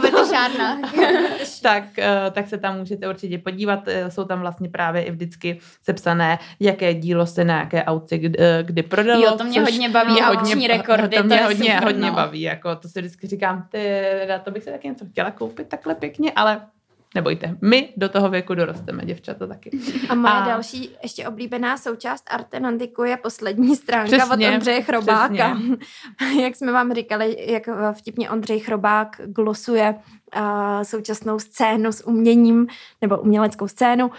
[1.61, 3.79] tak, uh, tak se tam můžete určitě podívat.
[4.09, 8.83] Jsou tam vlastně právě i vždycky sepsané, jaké dílo se na jaké aukci kdy, kdy
[8.83, 9.23] prodalo.
[9.23, 11.17] Jo, to mě hodně baví, mě hodně, rekordy.
[11.17, 12.13] To mě to hodně, hodně no.
[12.13, 14.01] baví, jako to si vždycky říkám, ty,
[14.43, 16.61] to bych se taky něco chtěla koupit takhle pěkně, ale
[17.15, 19.71] nebojte, my do toho věku dorosteme, děvčata taky.
[20.09, 20.45] A moje a...
[20.45, 25.55] další ještě oblíbená součást Artenantiku je poslední stránka přesně, od Ondřeje Chrobáka.
[25.55, 26.41] Přesně.
[26.43, 29.95] jak jsme vám říkali, jak vtipně Ondřej Chrobák glosuje
[30.35, 32.67] uh, současnou scénu s uměním,
[33.01, 34.11] nebo uměleckou scénu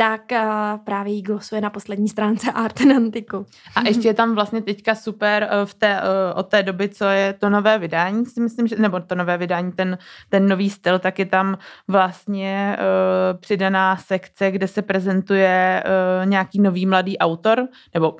[0.00, 0.38] tak uh,
[0.84, 3.46] právě jí glosuje na poslední stránce Art Antiku.
[3.76, 7.04] A ještě je tam vlastně teďka super uh, v té, uh, od té doby, co
[7.04, 10.98] je to nové vydání, si myslím, že, nebo to nové vydání, ten, ten nový styl,
[10.98, 11.58] tak je tam
[11.88, 15.84] vlastně uh, přidaná sekce, kde se prezentuje
[16.22, 18.16] uh, nějaký nový mladý autor, nebo uh,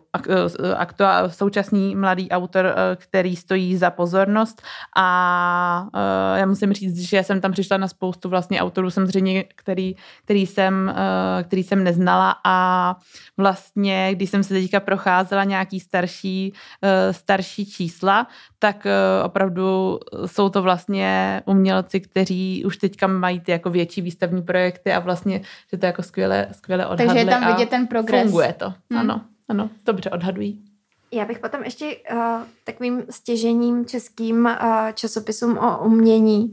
[0.77, 4.63] aktuál, současný mladý autor, uh, který stojí za pozornost
[4.97, 9.95] a uh, já musím říct, že jsem tam přišla na spoustu vlastně autorů, samozřejmě, který,
[10.25, 12.97] který jsem, uh, který jsem neznala a
[13.37, 18.27] vlastně, když jsem se teďka procházela nějaký starší, uh, starší čísla,
[18.59, 24.43] tak uh, opravdu jsou to vlastně umělci, kteří už teďka mají ty jako větší výstavní
[24.43, 27.07] projekty a vlastně, že to jako skvěle, skvěle odhadli.
[27.07, 28.23] Takže je tam vidět ten progres.
[28.23, 29.01] Funguje to, hmm.
[29.01, 30.68] ano, ano, dobře odhadují.
[31.13, 32.19] Já bych potom ještě uh,
[32.65, 36.53] takovým stěžením českým uh, časopisům o umění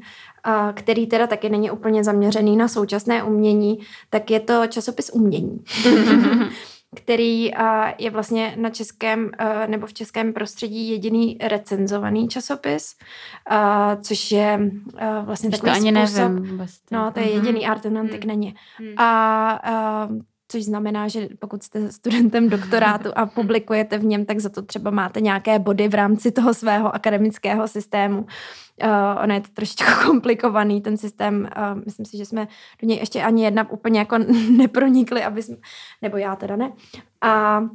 [0.74, 5.64] který teda taky není úplně zaměřený na současné umění, tak je to časopis umění.
[6.96, 7.52] který
[7.98, 9.32] je vlastně na českém
[9.68, 12.96] nebo v českém prostředí jediný recenzovaný časopis,
[14.02, 14.72] což je
[15.22, 16.32] vlastně takový to ani způsob.
[16.32, 17.72] Nevím, no, to je jediný mm-hmm.
[17.72, 18.28] Art Antic mm.
[18.28, 18.56] není.
[18.80, 19.00] Mm.
[19.00, 20.10] A
[20.48, 24.92] což znamená, že pokud jste studentem doktorátu a publikujete v něm, tak za to třeba
[24.92, 28.20] máte nějaké body v rámci toho svého akademického systému.
[28.84, 28.90] Uh,
[29.24, 31.50] ono je to trošičku komplikovaný, ten systém.
[31.58, 32.48] Uh, myslím si, že jsme
[32.82, 34.18] do něj ještě ani jedna úplně jako
[34.58, 35.56] nepronikli, aby jsme,
[36.02, 36.72] nebo já teda ne.
[37.22, 37.70] A No,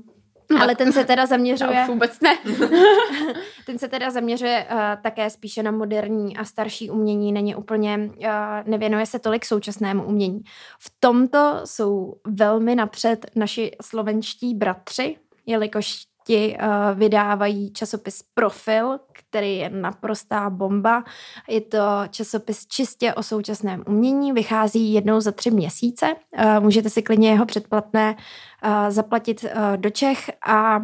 [0.59, 1.85] ale ten se teda zaměřuje...
[1.87, 2.39] vůbec ne.
[3.67, 8.27] ten se teda zaměřuje uh, také spíše na moderní a starší umění, není úplně, uh,
[8.65, 10.41] nevěnuje se tolik současnému umění.
[10.79, 18.99] V tomto jsou velmi napřed naši slovenští bratři, jelikož ti uh, vydávají časopis Profil,
[19.31, 21.05] který je naprostá bomba.
[21.49, 21.79] Je to
[22.11, 26.07] časopis čistě o současném umění, vychází jednou za tři měsíce.
[26.15, 30.81] Uh, můžete si klidně jeho předplatné uh, zaplatit uh, do Čech a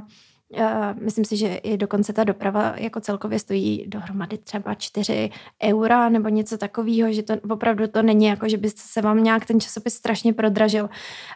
[1.01, 5.31] myslím si, že i dokonce ta doprava jako celkově stojí dohromady třeba 4
[5.63, 9.47] eura nebo něco takového, že to opravdu to není jako, že by se vám nějak
[9.47, 10.89] ten časopis strašně prodražil,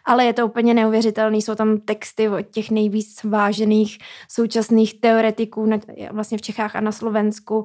[0.05, 5.79] ale je to úplně neuvěřitelný, jsou tam texty od těch nejvíc vážených současných teoretiků na,
[6.11, 7.65] vlastně v Čechách a na Slovensku,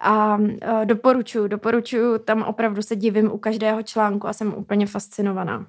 [0.00, 0.48] a uh,
[0.84, 5.66] doporučuji, doporučuji, tam opravdu se divím u každého článku a jsem úplně fascinovaná.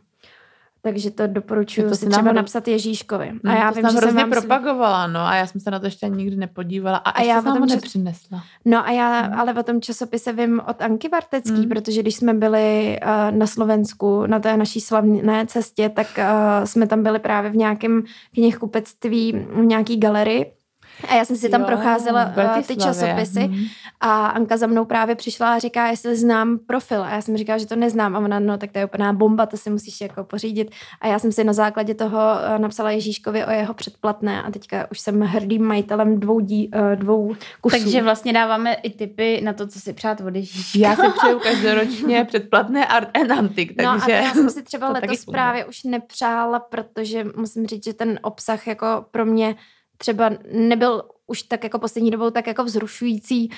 [0.82, 3.32] Takže to doporučuji to si třeba napsat Ježíškovi.
[3.46, 5.86] A já to vím, že jsem vám propagovala, no a já jsem se na to
[5.86, 7.76] ještě nikdy nepodívala a, a já jsem to čas...
[7.76, 8.44] nepřinesla.
[8.65, 9.39] No a já hmm.
[9.39, 11.70] ale o tom časopise vím od Anky Vartecký, hmm.
[11.70, 16.88] protože když jsme byli uh, na Slovensku na té naší slavné cestě, tak uh, jsme
[16.88, 20.59] tam byli právě v nějakém knihkupectví, v nějaký galerii
[21.08, 23.66] a já jsem si tam jo, procházela uh, ty časopisy hmm.
[24.02, 27.04] a Anka za mnou právě přišla a říká, jestli znám profil.
[27.04, 28.16] A já jsem říkala, že to neznám.
[28.16, 30.72] A ona, no tak to je úplná bomba, to si musíš jako pořídit.
[31.02, 34.88] A já jsem si na základě toho uh, napsala Ježíškovi o jeho předplatné a teďka
[34.92, 37.78] už jsem hrdým majitelem dvou, dí, uh, dvou kusů.
[37.78, 40.80] Takže vlastně dáváme i tipy na to, co si přát od Ježíška.
[40.80, 44.14] Já si přeju každoročně předplatné Art and Antique, takže...
[44.14, 48.20] No a já jsem si třeba letos právě už nepřála, protože musím říct, že ten
[48.22, 49.56] obsah jako pro mě
[50.02, 53.50] třeba nebyl už tak jako poslední dobou tak jako vzrušující,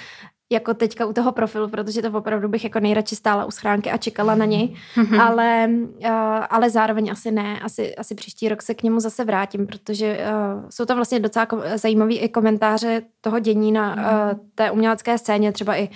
[0.52, 3.98] jako teďka u toho profilu, protože to opravdu bych jako nejradši stála u schránky a
[3.98, 5.22] čekala na něj, mm-hmm.
[5.22, 9.68] ale, uh, ale zároveň asi ne, asi, asi příští rok se k němu zase vrátím,
[9.68, 15.18] protože uh, jsou tam vlastně docela zajímavé i komentáře toho dění na uh, té umělecké
[15.18, 15.90] scéně, třeba i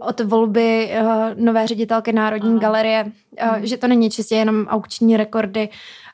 [0.00, 5.16] od volby uh, nové ředitelky Národní uh, galerie, uh, že to není čistě jenom aukční
[5.16, 5.68] rekordy,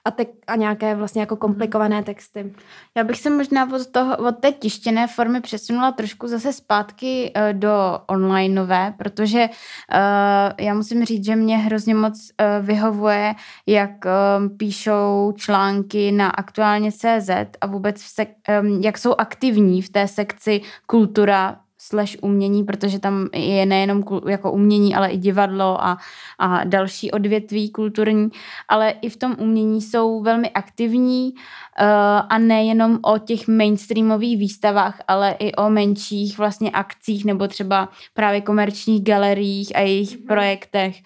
[0.07, 2.53] a, te- a nějaké vlastně jako komplikované texty.
[2.95, 7.59] Já bych se možná od, toho, od té tištěné formy přesunula trošku zase zpátky uh,
[7.59, 13.35] do onlineové, protože uh, já musím říct, že mě hrozně moc uh, vyhovuje,
[13.67, 19.83] jak um, píšou články na aktuálně CZ a vůbec v sek- um, jak jsou aktivní
[19.83, 21.57] v té sekci kultura
[21.87, 25.99] slash umění, protože tam je nejenom jako umění, ale i divadlo a,
[26.39, 28.29] a další odvětví kulturní,
[28.69, 31.87] ale i v tom umění jsou velmi aktivní uh,
[32.29, 38.41] a nejenom o těch mainstreamových výstavách, ale i o menších vlastně akcích nebo třeba právě
[38.41, 40.27] komerčních galeriích a jejich mm-hmm.
[40.27, 40.97] projektech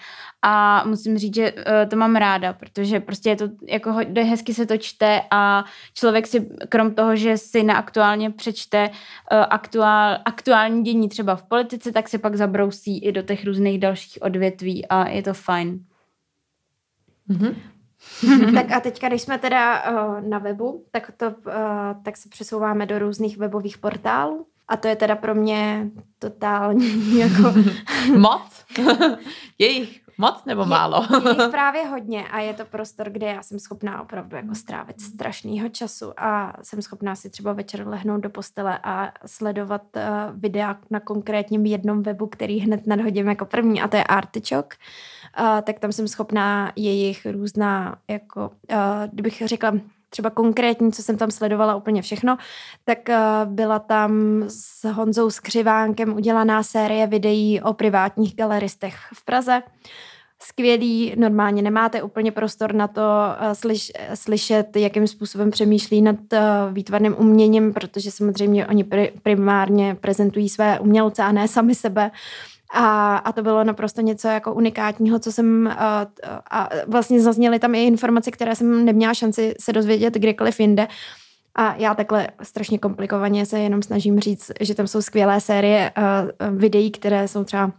[0.43, 4.67] a musím říct, že uh, to mám ráda, protože prostě je to, jako hezky se
[4.67, 10.83] to čte a člověk si, krom toho, že si na aktuálně přečte uh, aktuál, aktuální
[10.83, 15.09] dění třeba v politice, tak se pak zabrousí i do těch různých dalších odvětví a
[15.09, 15.85] je to fajn.
[17.31, 17.55] Mm-hmm.
[18.55, 21.33] tak a teďka, když jsme teda uh, na webu, tak, to, uh,
[22.03, 24.47] tak se přesouváme do různých webových portálů.
[24.69, 27.55] A to je teda pro mě totální jako...
[28.19, 28.65] Moc?
[29.59, 31.07] je jich moc nebo málo?
[31.11, 34.55] je, je jich právě hodně a je to prostor, kde já jsem schopná opravdu jako
[34.55, 40.03] strávit strašného času a jsem schopná si třeba večer lehnout do postele a sledovat uh,
[40.41, 44.77] videa na konkrétním jednom webu, který hned nadhodím jako první a to je Artichoke.
[45.41, 48.77] Uh, tak tam jsem schopná jejich různá, jako, uh,
[49.13, 49.73] kdybych řekla,
[50.11, 52.37] třeba konkrétní, co jsem tam sledovala úplně všechno,
[52.85, 59.63] tak uh, byla tam s Honzou Skřivánkem udělaná série videí o privátních galeristech v Praze.
[60.43, 66.39] Skvělý, normálně nemáte úplně prostor na to uh, slyš, slyšet, jakým způsobem přemýšlí nad uh,
[66.73, 72.11] výtvarným uměním, protože samozřejmě oni pri, primárně prezentují své umělce a ne sami sebe.
[72.75, 76.07] A, a to bylo naprosto něco jako unikátního, co jsem a,
[76.51, 80.89] a vlastně zazněly tam i informace, které jsem neměla šanci se dozvědět kdekoliv jinde.
[81.55, 85.93] A já takhle strašně komplikovaně se jenom snažím říct, že tam jsou skvělé série
[86.51, 87.73] videí, které jsou třeba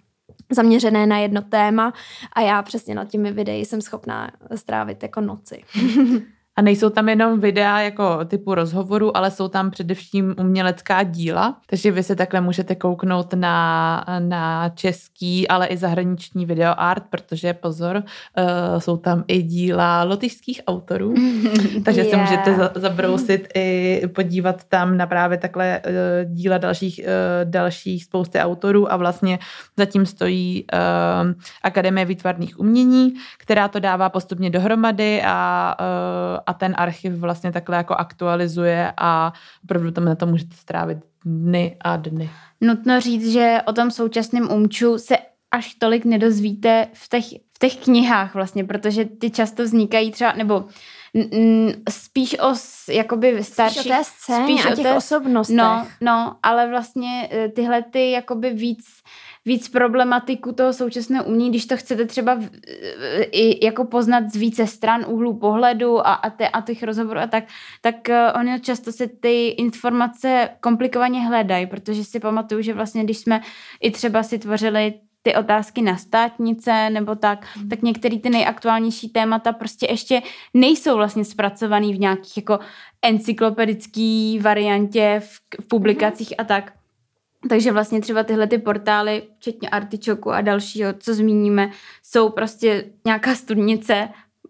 [0.52, 1.94] zaměřené na jedno téma
[2.34, 5.64] a já přesně nad těmi videí jsem schopná strávit jako noci.
[6.62, 11.92] A nejsou tam jenom videa jako typu rozhovoru, ale jsou tam především umělecká díla, takže
[11.92, 17.96] vy se takhle můžete kouknout na, na český, ale i zahraniční video art, protože pozor,
[17.96, 21.14] uh, jsou tam i díla lotyšských autorů,
[21.86, 22.12] takže yeah.
[22.12, 28.04] se můžete za, zabrousit i podívat tam na právě takhle uh, díla dalších, uh, dalších
[28.04, 28.92] spousty autorů.
[28.92, 29.40] A vlastně
[29.78, 31.32] zatím stojí uh,
[31.64, 37.78] Akademie výtvarných umění, která to dává postupně dohromady a uh, a ten archiv vlastně takhle
[37.78, 39.34] jako aktualizuje a
[39.64, 42.30] opravdu tam na to můžete strávit dny a dny.
[42.62, 45.18] Nutno říct, že o tom současném umču se
[45.52, 50.66] až tolik nedozvíte v těch, v těch knihách vlastně, protože ty často vznikají třeba, nebo
[51.90, 52.54] spíš o
[52.94, 53.80] jakoby starší...
[53.80, 55.56] Spíš o té scéně spíš a těch o té, osobnostech.
[55.56, 58.86] No, no, ale vlastně e, tyhle ty jakoby víc
[59.46, 62.50] víc problematiku toho současného umění, když to chcete třeba v,
[63.32, 67.28] i jako poznat z více stran, úhlů pohledu a, a, te, a těch rozhovorů a
[67.28, 67.44] tak,
[67.82, 73.18] tak uh, oni často se ty informace komplikovaně hledají, protože si pamatuju, že vlastně když
[73.18, 73.42] jsme
[73.82, 77.70] i třeba si tvořili ty otázky na státnice nebo tak, mm.
[77.70, 80.22] tak některé ty nejaktuálnější témata prostě ještě
[80.54, 82.60] nejsou vlastně zpracovaný v nějakých jako
[83.02, 86.36] encyklopedický variantě v, v publikacích mm.
[86.38, 86.74] a tak.
[87.50, 91.72] Takže vlastně třeba tyhle ty portály, včetně Artičoku a dalšího, co zmíníme,
[92.04, 94.10] jsou prostě nějaká studnice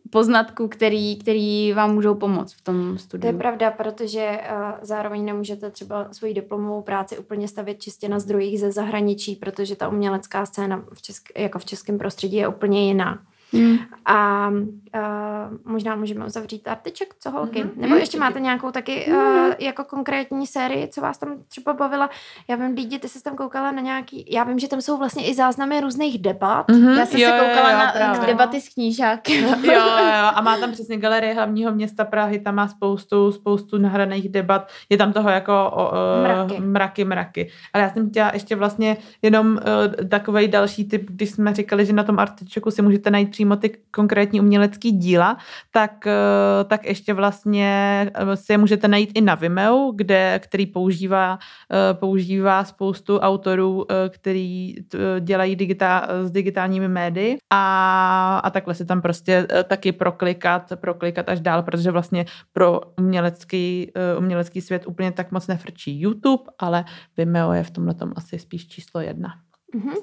[0.10, 3.22] poznatků, který, který vám můžou pomoct v tom studiu.
[3.22, 8.20] To je pravda, protože uh, zároveň nemůžete třeba svoji diplomovou práci úplně stavět čistě na
[8.20, 12.88] zdrojích ze zahraničí, protože ta umělecká scéna v česk- jako v českém prostředí je úplně
[12.88, 13.20] jiná.
[13.54, 13.78] Hmm.
[14.06, 17.62] A uh, možná můžeme uzavřít artiček, co holky?
[17.62, 17.72] Hmm.
[17.76, 22.10] Nebo ještě máte nějakou taky uh, jako konkrétní sérii, co vás tam třeba bavila?
[22.48, 25.28] Já vím, lidi, ty jsi tam koukala na nějaký, já vím, že tam jsou vlastně
[25.28, 26.68] i záznamy různých debat.
[26.68, 27.00] Mm-hmm.
[27.00, 28.28] Já jsem jo, se koukala jo, jo, na právě.
[28.28, 29.42] debaty s knížáky.
[29.42, 33.78] jo, jo, jo, a má tam přesně galerie hlavního města Prahy, tam má spoustu, spoustu
[33.78, 34.68] nahraných debat.
[34.90, 36.60] Je tam toho jako uh, mraky.
[36.60, 37.50] mraky, mraky.
[37.74, 41.94] Ale já jsem chtěla ještě vlastně jenom uh, takový další typ, když jsme říkali, že
[41.94, 45.38] na tom artičeku si můžete najít přímo ty konkrétní umělecké díla,
[45.72, 47.68] tak, eh, tak ještě vlastně
[48.14, 51.40] eh, si je můžete najít i na Vimeo, kde, který používá,
[51.74, 54.76] eh, používá spoustu autorů, který
[55.20, 61.40] dělají digitál, s digitálními médii a, a takhle si tam prostě taky proklikat, proklikat až
[61.40, 66.86] dál, protože vlastně pro umělecký, umělecký svět úplně tak moc nefrčí YouTube, ale
[67.18, 69.30] Vimeo je v tomhle asi spíš číslo jedna.
[69.76, 69.96] Mm-hmm.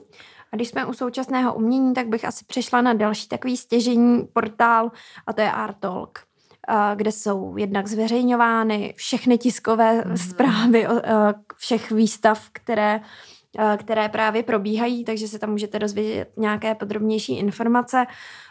[0.52, 4.90] A když jsme u současného umění, tak bych asi přešla na další takový stěžení portál
[5.26, 6.28] a to je Artalk
[6.94, 10.28] kde jsou jednak zveřejňovány všechny tiskové mm-hmm.
[10.30, 10.86] zprávy
[11.56, 13.00] všech výstav, které,
[13.76, 18.06] které právě probíhají, takže se tam můžete dozvědět nějaké podrobnější informace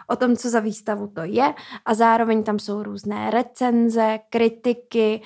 [0.08, 1.54] o tom, co za výstavu to je
[1.86, 5.22] a zároveň tam jsou různé recenze, kritiky,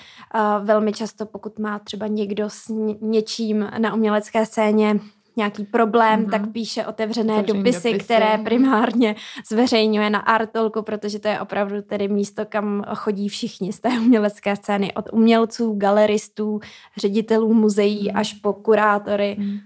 [0.64, 2.66] velmi často pokud má třeba někdo s
[3.02, 5.00] něčím na umělecké scéně
[5.38, 6.30] nějaký problém, mm-hmm.
[6.30, 9.16] tak píše otevřené Otevřený dopisy, dopisy, které primárně
[9.48, 14.56] zveřejňuje na Artolku, protože to je opravdu tedy místo, kam chodí všichni z té umělecké
[14.56, 16.60] scény, od umělců, galeristů,
[16.98, 18.18] ředitelů muzeí mm.
[18.18, 19.36] až po kurátory.
[19.40, 19.60] Mm.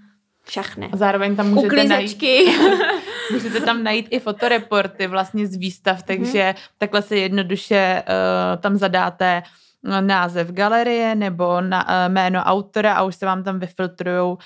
[0.44, 0.88] Všechny.
[0.92, 2.44] A zároveň tam můžete Uklízečky.
[2.46, 2.80] najít...
[3.32, 6.62] můžete tam najít i fotoreporty vlastně z výstav, takže mm.
[6.78, 9.42] takhle se jednoduše uh, tam zadáte
[10.00, 14.36] název galerie nebo na, uh, jméno autora a už se vám tam vyfiltrují uh,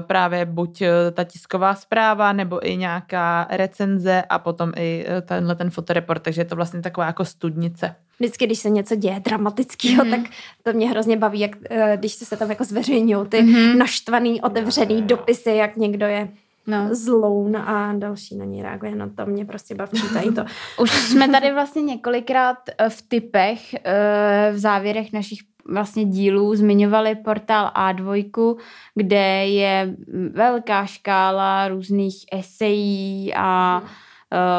[0.00, 5.70] právě buď uh, ta tisková zpráva nebo i nějaká recenze a potom i tenhle ten
[5.70, 7.94] fotoreport, takže je to vlastně taková jako studnice.
[8.18, 10.10] Vždycky, když se něco děje dramatického, mm.
[10.10, 10.20] tak
[10.62, 11.50] to mě hrozně baví, jak,
[11.96, 13.78] když se tam jako zveřejňují ty mm.
[13.78, 16.28] naštvaný, otevřený dopisy, jak někdo je
[16.66, 16.94] no.
[16.94, 18.96] zloun a další na ní reaguje.
[18.96, 20.44] No to mě prostě baví tady to.
[20.82, 27.14] Už jsme tady vlastně několikrát eh, v typech, eh, v závěrech našich vlastně dílů zmiňovali
[27.14, 28.56] portál A2,
[28.94, 29.96] kde je
[30.32, 33.82] velká škála různých esejí a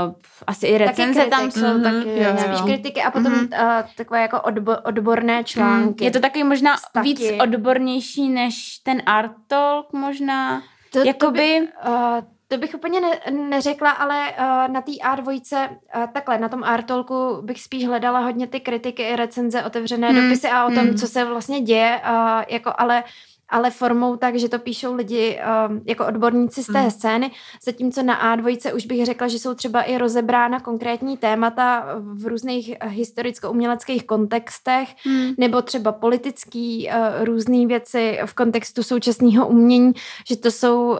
[0.08, 0.14] Uh,
[0.48, 3.80] asi i recenze taky tam jsou, mm-hmm, taky, jo, spíš kritiky a potom mm-hmm.
[3.80, 6.06] uh, takové jako odbo, odborné články.
[6.06, 10.62] Je to taky možná víc odbornější než ten art talk možná.
[10.90, 11.60] To, Jakoby...
[11.60, 16.38] To, by, uh, to bych úplně ne, neřekla, ale uh, na té A2, uh, takhle,
[16.38, 20.24] na tom Artolku bych spíš hledala hodně ty kritiky i recenze, otevřené hmm.
[20.24, 20.98] dopisy a o tom, hmm.
[20.98, 23.04] co se vlastně děje, uh, jako ale
[23.50, 26.92] ale formou tak, že to píšou lidi um, jako odborníci z té mm.
[26.92, 27.32] scény,
[27.64, 32.74] zatímco na A2 už bych řekla, že jsou třeba i rozebrána konkrétní témata v různých
[32.84, 35.34] historicko-uměleckých kontextech, mm.
[35.38, 39.94] nebo třeba politický uh, různé věci v kontextu současného umění,
[40.28, 40.98] že to jsou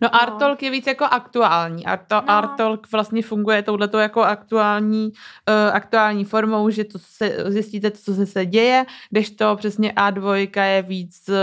[0.00, 0.22] No, no.
[0.22, 1.86] Art Talk je víc jako aktuální.
[1.86, 2.30] Art, no.
[2.30, 5.12] Art Talk vlastně funguje touhleto jako aktuální,
[5.48, 8.84] uh, aktuální formou, že to se, zjistíte, co se, se děje,
[9.38, 11.34] to přesně A2 je víc, uh,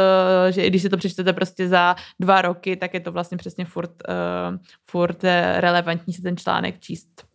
[0.50, 3.65] že i když si to přečtete prostě za dva roky, tak je to vlastně přesně
[3.65, 5.24] furt, uh, furt
[5.56, 7.27] relevantní si ten článek číst.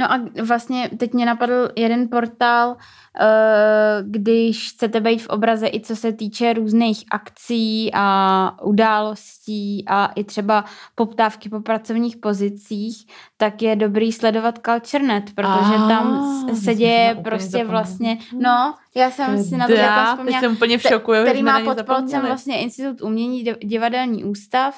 [0.00, 2.76] No a vlastně teď mě napadl jeden portál,
[3.20, 10.06] eh, když chcete být v obraze i co se týče různých akcí a událostí a
[10.06, 16.74] i třeba poptávky po pracovních pozicích, tak je dobrý sledovat CultureNet, protože a, tam se
[16.74, 21.12] děje prostě vlastně, no, já jsem si na to jako vzpomněla, jsem úplně v šoku,
[21.22, 24.74] který má pod palcem vlastně Institut umění, divadelní ústav,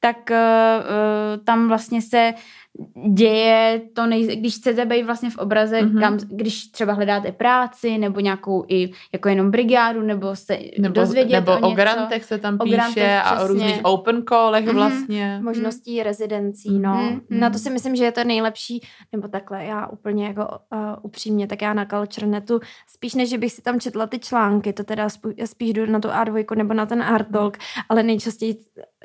[0.00, 2.34] tak uh, tam vlastně se
[3.12, 6.00] děje to, nej, když chcete být vlastně v obraze, mm-hmm.
[6.00, 11.40] kam, když třeba hledáte práci, nebo nějakou i jako jenom brigádu, nebo se nebo, dozvědět
[11.40, 11.68] nebo o, něco.
[11.68, 14.74] o grantech se tam píše grantech, a o různých open callech mm-hmm.
[14.74, 15.40] vlastně.
[15.42, 16.94] Možností rezidencí, no.
[16.94, 17.20] Mm-hmm.
[17.38, 18.80] Na to si myslím, že je to nejlepší,
[19.12, 23.62] nebo takhle, já úplně jako uh, upřímně, tak já na CultureNetu, spíš než bych si
[23.62, 25.08] tam četla ty články, to teda
[25.44, 27.58] spíš jdu na tu A2 nebo na ten Art Talk,
[27.88, 28.56] ale nejčastěji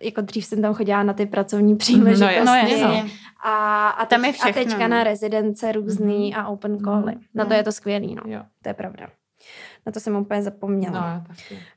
[0.02, 2.46] jako dřív jsem tam chodila na ty pracovní příležitosti.
[2.46, 3.10] No, jasně, no.
[3.44, 6.40] A, a, teď, je a teďka na rezidence různý mm-hmm.
[6.40, 7.14] a open cally.
[7.14, 7.22] Mm-hmm.
[7.36, 8.22] Na to je to skvělý, no.
[8.26, 8.42] Jo.
[8.62, 9.08] To je pravda.
[9.86, 11.24] Na to jsem úplně zapomněla.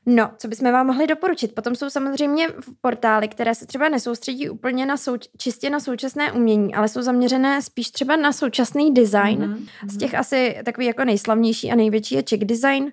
[0.05, 1.55] No, no, co bychom vám mohli doporučit?
[1.55, 2.47] Potom jsou samozřejmě
[2.81, 7.61] portály, které se třeba nesoustředí úplně na souč- čistě na současné umění, ale jsou zaměřené
[7.61, 9.39] spíš třeba na současný design.
[9.39, 9.87] Mm-hmm.
[9.87, 12.91] Z těch asi takový jako nejslavnější a největší je Czech Design.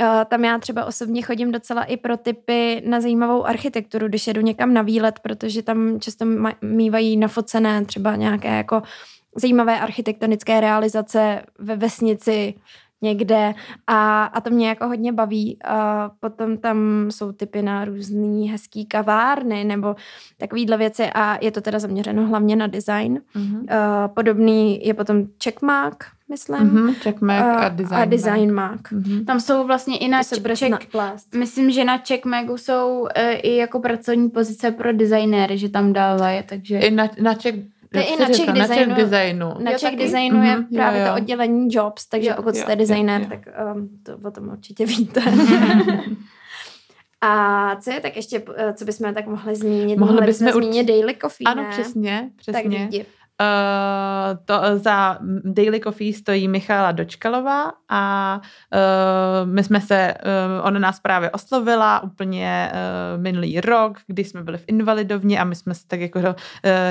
[0.00, 4.40] Uh, tam já třeba osobně chodím docela i pro typy na zajímavou architekturu, když jedu
[4.40, 6.26] někam na výlet, protože tam často
[6.62, 8.82] mývají nafocené třeba nějaké jako
[9.36, 12.54] zajímavé architektonické realizace ve vesnici
[13.02, 13.54] někde
[13.86, 15.58] a, a to mě jako hodně baví.
[15.64, 19.96] A potom tam jsou typy na různý hezký kavárny nebo
[20.38, 23.20] takovýhle věci a je to teda zaměřeno hlavně na design.
[23.36, 23.76] Mm-hmm.
[23.76, 26.04] A podobný je potom Checkmark,
[26.34, 26.70] myslím.
[26.70, 28.92] Mm-hmm, Checkmark a, a Design, a design Mark.
[28.92, 29.24] Mm-hmm.
[29.24, 30.94] Tam jsou vlastně i na Check,
[31.34, 33.08] myslím, že na Checkmagu jsou uh,
[33.42, 36.78] i jako pracovní pozice pro designéry, že tam dávají, takže...
[36.78, 37.58] I na, na Check
[37.92, 39.54] to je i na Czech, designu, na Czech designu.
[39.58, 41.12] Na Czech designu je mm-hmm, právě jo, jo.
[41.12, 43.36] to oddělení jobs, takže jo, pokud jo, jste designer, jo, jo.
[43.36, 45.22] tak um, to o tom určitě víte.
[47.26, 49.98] A co je tak ještě, eh, co bychom tak mohli zmínit?
[49.98, 50.86] Mohli, mohli bychom zmínit urč...
[50.86, 51.68] Daily Coffee, Ano, ne?
[51.70, 52.62] přesně, přesně.
[52.62, 53.04] Tak vidí.
[53.40, 58.40] Uh, to za Daily Coffee stojí Michála Dočkalová a
[58.74, 64.42] uh, my jsme se, uh, ona nás právě oslovila úplně uh, minulý rok, kdy jsme
[64.42, 66.34] byli v Invalidovně a my jsme si tak jako uh,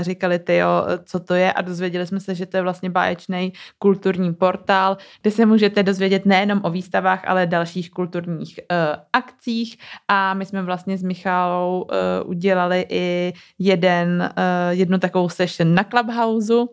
[0.01, 1.53] říkali, tyjo, co to je?
[1.53, 6.25] A dozvěděli jsme se, že to je vlastně báječný kulturní portál, kde se můžete dozvědět
[6.25, 8.77] nejenom o výstavách, ale dalších kulturních uh,
[9.13, 9.77] akcích.
[10.07, 15.83] A my jsme vlastně s Michálou uh, udělali i jeden, uh, jednu takovou session na
[15.83, 16.69] Clubhouse, pauzu,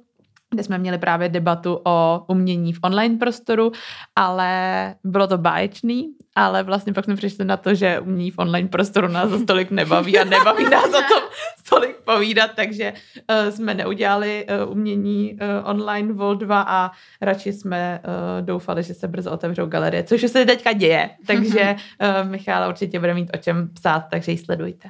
[0.51, 3.73] kde jsme měli právě debatu o umění v online prostoru,
[4.16, 8.68] ale bylo to báječný, ale vlastně pak jsme přišli na to, že umění v online
[8.68, 11.23] prostoru nás za stolik nebaví a nebaví nás o tom
[11.65, 16.90] stolik povídat, takže uh, jsme neudělali uh, umění uh, online Vol 2 a
[17.21, 21.77] radši jsme uh, doufali, že se brzo otevřou galerie, což se teďka děje, takže
[22.25, 24.88] uh, Michála určitě bude mít o čem psát, takže ji sledujte.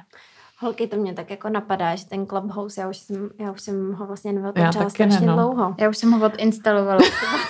[0.61, 3.93] Holky, to mě tak jako napadá, že ten Clubhouse, já už jsem, já už jsem
[3.93, 5.33] ho vlastně neotevřela strašně ne, no.
[5.33, 5.75] dlouho.
[5.79, 6.99] Já už jsem ho odinstalovala.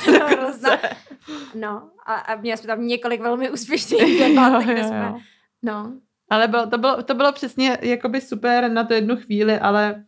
[1.55, 5.16] no a, a měli jsme tam několik velmi úspěšných debat, kde jsme,
[5.62, 5.91] no.
[6.30, 10.03] Ale bylo, to, bylo, to bylo přesně jakoby super na to jednu chvíli, ale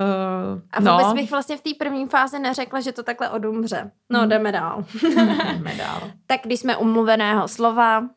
[0.00, 1.14] Uh, a vůbec no.
[1.14, 3.90] bych vlastně v té první fázi neřekla, že to takhle odumře.
[4.10, 4.28] No, hmm.
[4.28, 4.84] jdeme dál.
[5.02, 6.00] jdeme dál.
[6.26, 8.08] tak když jsme umluveného slova,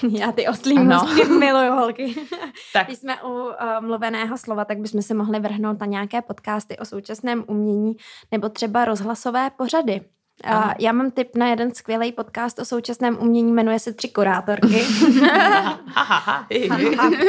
[0.10, 2.14] já ty oslí můstky miluju, holky.
[2.72, 2.86] tak.
[2.86, 6.84] Když jsme u uh, mluveného slova, tak bychom se mohli vrhnout na nějaké podcasty o
[6.84, 7.96] současném umění
[8.32, 10.00] nebo třeba rozhlasové pořady.
[10.50, 14.66] Uh, já mám tip na jeden skvělý podcast o současném umění, jmenuje se Tři kurátorky.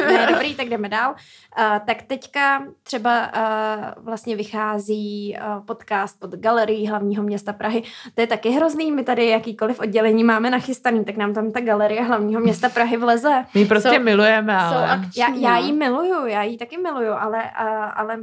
[0.06, 1.10] ne, dobrý, tak jdeme dál.
[1.10, 7.82] Uh, tak teďka třeba uh, vlastně vychází uh, podcast pod galerií hlavního města Prahy.
[8.14, 12.02] To je taky hrozný, my tady jakýkoliv oddělení máme nachystaný, tak nám tam ta galerie
[12.02, 13.44] hlavního města Prahy vleze.
[13.54, 15.00] My prostě jsou, milujeme, ale...
[15.16, 18.18] já, já ji miluju, já ji taky miluju, ale, uh, ale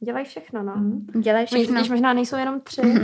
[0.00, 0.76] Dělají všechno, no.
[0.76, 1.06] Mm.
[1.20, 1.74] Dělají všechno.
[1.74, 2.80] Když možná nejsou jenom tři.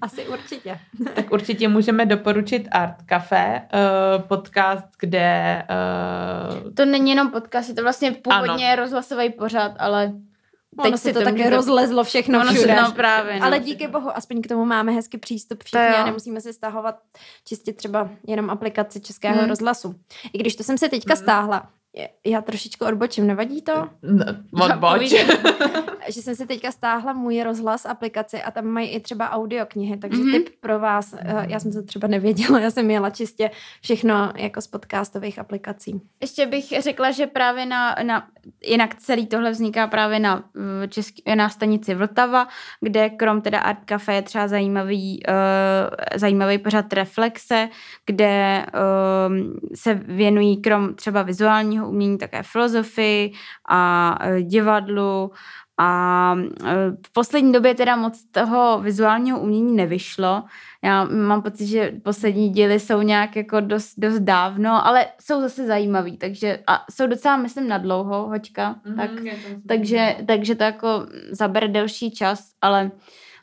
[0.00, 0.78] Asi určitě.
[1.14, 5.62] tak určitě můžeme doporučit Art Café, uh, podcast, kde...
[6.64, 6.74] Uh...
[6.74, 8.82] To není jenom podcast, je to vlastně původně ano.
[8.82, 10.12] rozhlasový pořad, ale
[10.82, 12.76] Teď se to také rozlezlo všechno ono všude.
[12.82, 13.40] No právě.
[13.40, 13.46] No.
[13.46, 16.98] Ale díky bohu, aspoň k tomu máme hezký přístup všichni a nemusíme si stahovat
[17.44, 19.48] čistě třeba jenom aplikaci Českého hmm.
[19.48, 19.94] rozhlasu.
[20.32, 21.22] I když to jsem se teďka hmm.
[21.22, 21.68] stáhla,
[22.26, 23.88] já trošičku odbočím, nevadí to?
[24.02, 24.24] No,
[24.64, 25.14] odboč.
[26.08, 30.22] že jsem si teďka stáhla můj rozhlas aplikaci a tam mají i třeba audioknihy, takže
[30.22, 30.44] mm-hmm.
[30.44, 33.50] tip pro vás, eh, já jsem to třeba nevěděla, já jsem měla čistě
[33.82, 36.00] všechno jako z podcastových aplikací.
[36.20, 38.26] Ještě bych řekla, že právě na, na
[38.66, 40.44] jinak celý tohle vzniká právě na,
[40.88, 42.48] český, na stanici Vltava,
[42.80, 47.68] kde krom teda Art Café je třeba zajímavý, uh, zajímavý pořad Reflexe,
[48.06, 49.36] kde uh,
[49.74, 53.32] se věnují krom třeba vizuálního umění také filozofii
[53.68, 55.30] a uh, divadlu
[55.82, 56.34] a
[57.06, 60.44] v poslední době teda moc toho vizuálního umění nevyšlo.
[60.84, 65.66] Já mám pocit, že poslední díly jsou nějak jako dost, dost dávno, ale jsou zase
[65.66, 69.10] zajímavý, takže a jsou docela, myslím, na dlouho, hoďka, mm-hmm, tak,
[69.68, 72.90] takže, takže to jako zabere delší čas, ale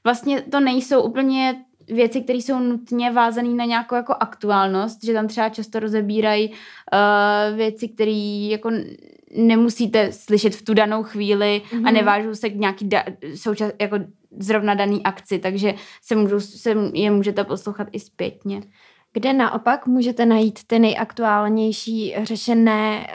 [0.04, 1.56] vlastně to nejsou úplně
[1.88, 7.58] věci, které jsou nutně vázané na nějakou jako aktuálnost, že tam třeba často rozebírají uh,
[7.58, 8.72] věci, které jako
[9.36, 11.78] nemusíte slyšet v tu danou chvíli mm-hmm.
[11.78, 11.94] a mhm.
[11.94, 13.04] nevážou se k nějaký da,
[13.36, 14.00] součas, jako
[14.40, 18.62] zrovna daný akci, takže se, můžou, se je můžete poslouchat i zpětně.
[19.14, 23.08] Kde naopak můžete najít ty nejaktuálnější řešené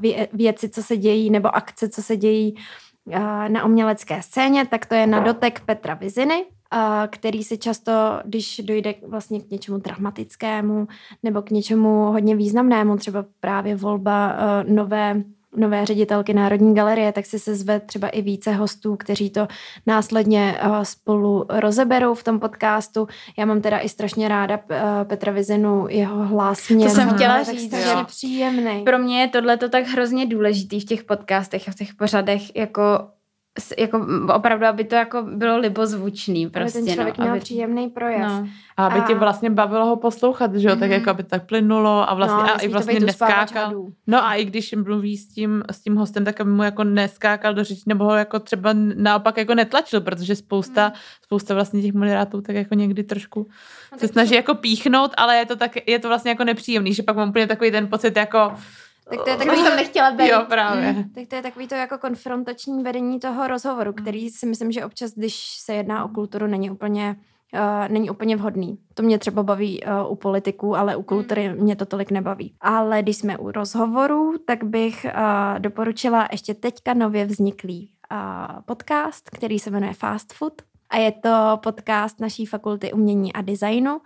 [0.00, 2.54] uh, věci, co se dějí, nebo akce, co se dějí
[3.04, 3.14] uh,
[3.48, 6.44] na umělecké scéně, tak to je na dotek Petra Viziny,
[7.10, 7.92] který se často,
[8.24, 10.88] když dojde vlastně k něčemu dramatickému
[11.22, 15.22] nebo k něčemu hodně významnému, třeba právě volba uh, nové
[15.56, 19.48] nové ředitelky Národní galerie, tak si se zve třeba i více hostů, kteří to
[19.86, 23.08] následně uh, spolu rozeberou v tom podcastu.
[23.38, 27.42] Já mám teda i strašně ráda uh, Petra Vizinu, jeho hlas mě To jsem chtěla
[27.42, 28.82] říct, že příjemný.
[28.84, 32.56] Pro mě je tohle to tak hrozně důležitý v těch podcastech a v těch pořadech,
[32.56, 32.82] jako
[33.78, 36.78] jako opravdu, aby to jako bylo libozvučný prostě.
[36.78, 37.40] Aby ten člověk no, měl aby...
[37.40, 38.20] příjemný projev.
[38.20, 38.48] No.
[38.76, 39.04] A aby a...
[39.04, 40.78] tě vlastně bavilo ho poslouchat, že jo, mm-hmm.
[40.78, 43.86] tak jako aby tak plynulo a vlastně, no, a i vlastně neskákal.
[44.06, 47.54] No a i když mluví s tím, s tím hostem, tak aby mu jako neskákal
[47.54, 50.94] do řeči, nebo ho jako třeba naopak jako netlačil, protože spousta, mm.
[51.22, 53.46] spousta vlastně těch moderátů tak jako někdy trošku
[53.92, 54.36] no, se snaží to...
[54.36, 57.46] jako píchnout, ale je to tak, je to vlastně jako nepříjemný, že pak mám úplně
[57.46, 58.52] takový ten pocit jako
[59.10, 60.28] tak to je takový, jsem nechtěla být.
[60.28, 60.92] Jo, právě.
[60.92, 63.94] Mm, tak to je takový to jako konfrontační vedení toho rozhovoru, mm.
[63.94, 67.16] který si myslím, že občas, když se jedná o kulturu, není úplně
[67.54, 68.78] Uh, není úplně vhodný.
[68.94, 71.54] To mě třeba baví uh, u politiků, ale u kultury mm.
[71.54, 72.54] mě to tolik nebaví.
[72.60, 79.30] Ale když jsme u rozhovorů, tak bych uh, doporučila ještě teďka nově vzniklý uh, podcast,
[79.30, 80.52] který se jmenuje Fast Food.
[80.90, 84.00] A je to podcast naší fakulty umění a designu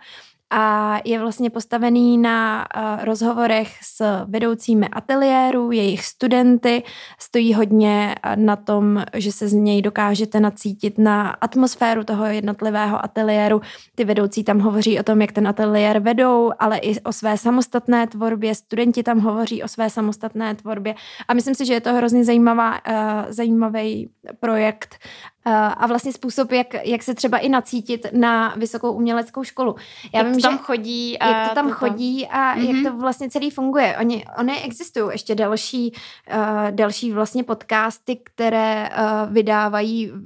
[0.51, 6.83] a je vlastně postavený na uh, rozhovorech s vedoucími ateliéru, jejich studenty.
[7.19, 13.61] Stojí hodně na tom, že se z něj dokážete nacítit na atmosféru toho jednotlivého ateliéru.
[13.95, 18.07] Ty vedoucí tam hovoří o tom, jak ten ateliér vedou, ale i o své samostatné
[18.07, 18.55] tvorbě.
[18.55, 20.95] Studenti tam hovoří o své samostatné tvorbě.
[21.27, 22.95] A myslím si, že je to hrozně zajímavá, uh,
[23.29, 24.95] zajímavý projekt
[25.40, 29.75] Eh, a vlastně způsob, jak, jak se třeba i nacítit na vysokou uměleckou školu.
[30.13, 31.19] Já jak vím, to tam že, chodí.
[31.19, 31.77] A jak to tam toto.
[31.77, 32.67] chodí a mm-hmm.
[32.67, 32.83] jak mhm.
[32.83, 33.97] to vlastně celý funguje.
[33.99, 35.93] Oni, oni existují ještě další,
[36.33, 40.17] uh, další vlastně podcasty, které uh, vydávají uh,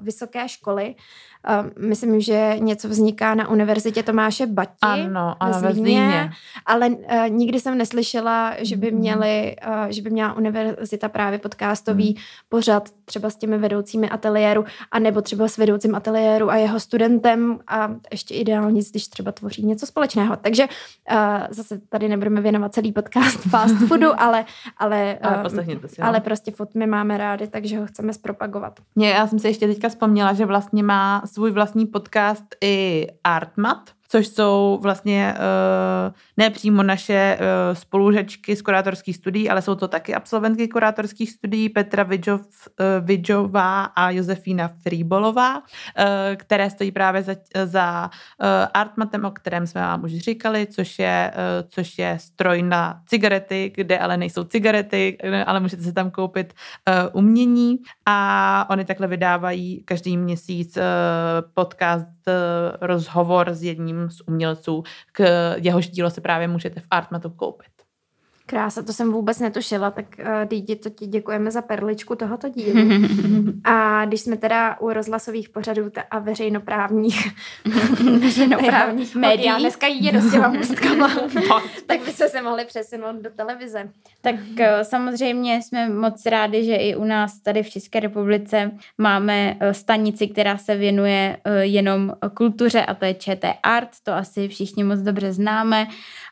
[0.00, 0.94] vysoké školy uh,
[1.78, 4.70] myslím, že něco vzniká na univerzitě Tomáše Bati.
[4.80, 6.30] Ano, ano ve Zlíně.
[6.66, 9.00] Ale uh, nikdy jsem neslyšela, že by, mhm.
[9.00, 12.22] měli, uh, že by měla univerzita právě podcastový hmm.
[12.48, 17.90] pořad třeba s těmi vedoucími ateliéru, anebo třeba s vedoucím ateliéru a jeho studentem a
[18.10, 20.36] ještě ideální, když třeba tvoří něco společného.
[20.36, 21.18] Takže uh,
[21.50, 24.44] zase tady nebudeme věnovat celý podcast fast foodu, ale,
[24.76, 28.80] ale, ale, uh, si, ale prostě food my máme rádi, takže ho chceme zpropagovat.
[28.94, 33.90] Mě, já jsem si ještě teďka vzpomněla, že vlastně má svůj vlastní podcast i Artmat,
[34.10, 39.88] což jsou vlastně uh, ne přímo naše uh, spolužečky z kurátorských studií, ale jsou to
[39.88, 45.64] taky absolventky kurátorských studií Petra Vidžov, uh, Vidžová a Josefína Frýbolová, uh,
[46.36, 47.34] které stojí právě za,
[47.64, 52.62] za uh, Artmatem, o kterém jsme vám už říkali, což je, uh, což je stroj
[52.62, 56.52] na cigarety, kde ale nejsou cigarety, ale můžete se tam koupit
[56.88, 57.78] uh, umění.
[58.06, 60.82] A oni takhle vydávají každý měsíc uh,
[61.54, 62.19] podcast,
[62.80, 65.24] rozhovor s jedním z umělců, k
[65.56, 67.79] jehož dílo se právě můžete v Artmatu koupit.
[68.50, 72.80] Krása, to jsem vůbec netušila, tak uh, Didi, to ti děkujeme za perličku tohoto dílu.
[73.64, 77.28] a když jsme teda u rozhlasových pořadů a veřejnoprávních,
[78.20, 79.46] veřejnoprávních médií.
[79.46, 81.10] Já dneska jí s těma můstkama,
[81.86, 83.88] tak bychom se mohli přesunout do televize.
[84.20, 89.56] Tak uh, samozřejmě jsme moc rádi, že i u nás tady v České republice máme
[89.62, 94.84] uh, stanici, která se věnuje jenom kultuře a to je ČT Art, to asi všichni
[94.84, 95.86] moc dobře známe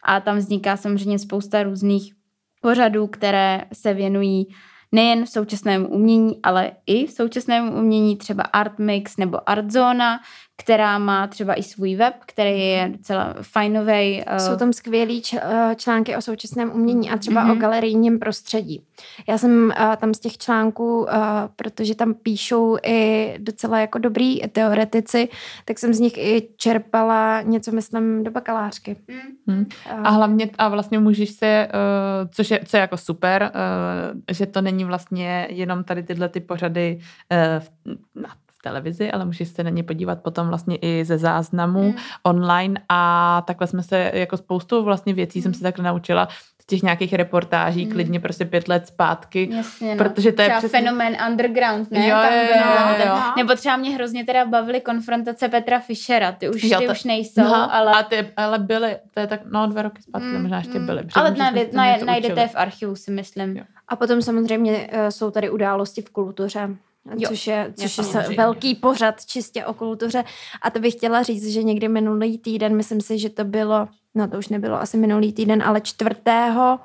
[0.09, 2.15] a tam vzniká samozřejmě spousta různých
[2.63, 4.47] pořadů, které se věnují
[4.93, 10.21] nejen současnému umění, ale i současnému umění, třeba Artmix nebo Artzona,
[10.61, 14.25] která má třeba i svůj web, který je docela fajnový.
[14.31, 14.37] Uh...
[14.37, 17.53] Jsou tam skvělý eh, články o současném umění a třeba mm-hmm.
[17.53, 18.83] o galerijním prostředí.
[19.29, 21.09] Já jsem uh, tam z těch článků, uh,
[21.57, 25.29] protože tam píšou i docela jako dobrý teoretici,
[25.65, 28.97] tak jsem z nich i čerpala něco, myslím, do bakalářky.
[29.47, 29.67] Mm.
[30.03, 34.47] A hlavně, a vlastně můžeš se, uh, což je, co je jako super, uh, že
[34.47, 36.99] to není vlastně jenom tady tyhle ty pořady
[37.33, 37.93] uh,
[38.23, 38.29] na
[38.63, 41.95] televizi, ale můžeš se na ně podívat potom vlastně i ze záznamu mm.
[42.23, 45.43] online a takhle jsme se jako spoustu vlastně věcí mm.
[45.43, 46.29] jsem se takhle naučila
[46.63, 47.93] z těch nějakých reportáží, mm.
[47.93, 49.49] klidně prostě pět let zpátky.
[49.53, 50.05] Jasně, no.
[50.05, 50.79] Protože to je třeba přesně...
[50.79, 52.09] fenomén underground, ne?
[52.09, 53.23] Jo, Tam jo, jo, jo, jo.
[53.37, 56.93] Nebo třeba mě hrozně teda bavily konfrontace Petra Fischera, ty už, jo, ty to...
[56.93, 57.93] už nejsou, no, ale...
[57.93, 60.43] A ty, ale byly, to je tak, no dva roky zpátky, mm.
[60.43, 61.03] možná ještě byly.
[61.15, 63.57] Ale najde, najde, najdete v archivu, si myslím.
[63.57, 63.65] Jo.
[63.89, 66.69] A potom samozřejmě uh, jsou tady události v kultuře
[67.17, 70.25] jo, což je, což je velký pořad čistě o kultuře.
[70.63, 74.29] A to bych chtěla říct, že někdy minulý týden, myslím si, že to bylo, no
[74.29, 76.79] to už nebylo asi minulý týden, ale čtvrtého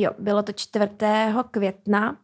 [0.00, 0.88] Jo, bylo to 4.
[1.50, 2.16] května.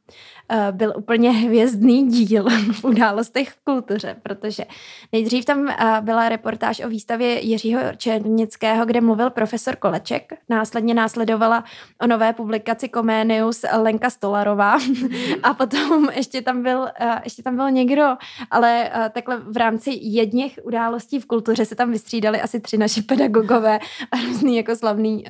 [0.49, 4.64] Eh, byl úplně hvězdný díl v událostech v kultuře, protože
[5.12, 10.33] nejdřív tam eh, byla reportáž o výstavě Jiřího Černického, kde mluvil profesor Koleček.
[10.49, 11.64] Následně následovala
[12.01, 14.79] o nové publikaci Koménius Lenka Stolarová
[15.43, 18.16] a potom ještě tam byl, eh, ještě tam byl někdo,
[18.51, 23.79] ale takhle v rámci jedněch událostí v kultuře se tam vystřídali asi tři naši pedagogové
[24.11, 25.24] a různý jako slavný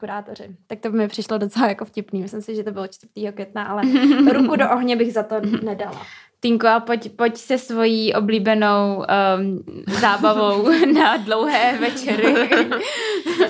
[0.00, 0.56] kurátoři.
[0.66, 2.22] Tak to by mi přišlo docela jako vtipný.
[2.22, 3.32] Myslím si, že to bylo 4.
[3.32, 3.82] května, ale
[4.32, 6.06] ruku do ohně bych za to nedala.
[6.40, 9.64] Tinko, a pojď, pojď se svojí oblíbenou um,
[10.00, 12.48] zábavou na dlouhé večery.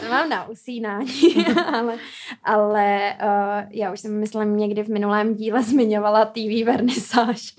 [0.01, 1.95] to mám na usínání, ale,
[2.45, 7.55] ale uh, já už jsem myslím někdy v minulém díle zmiňovala TV Vernisáž,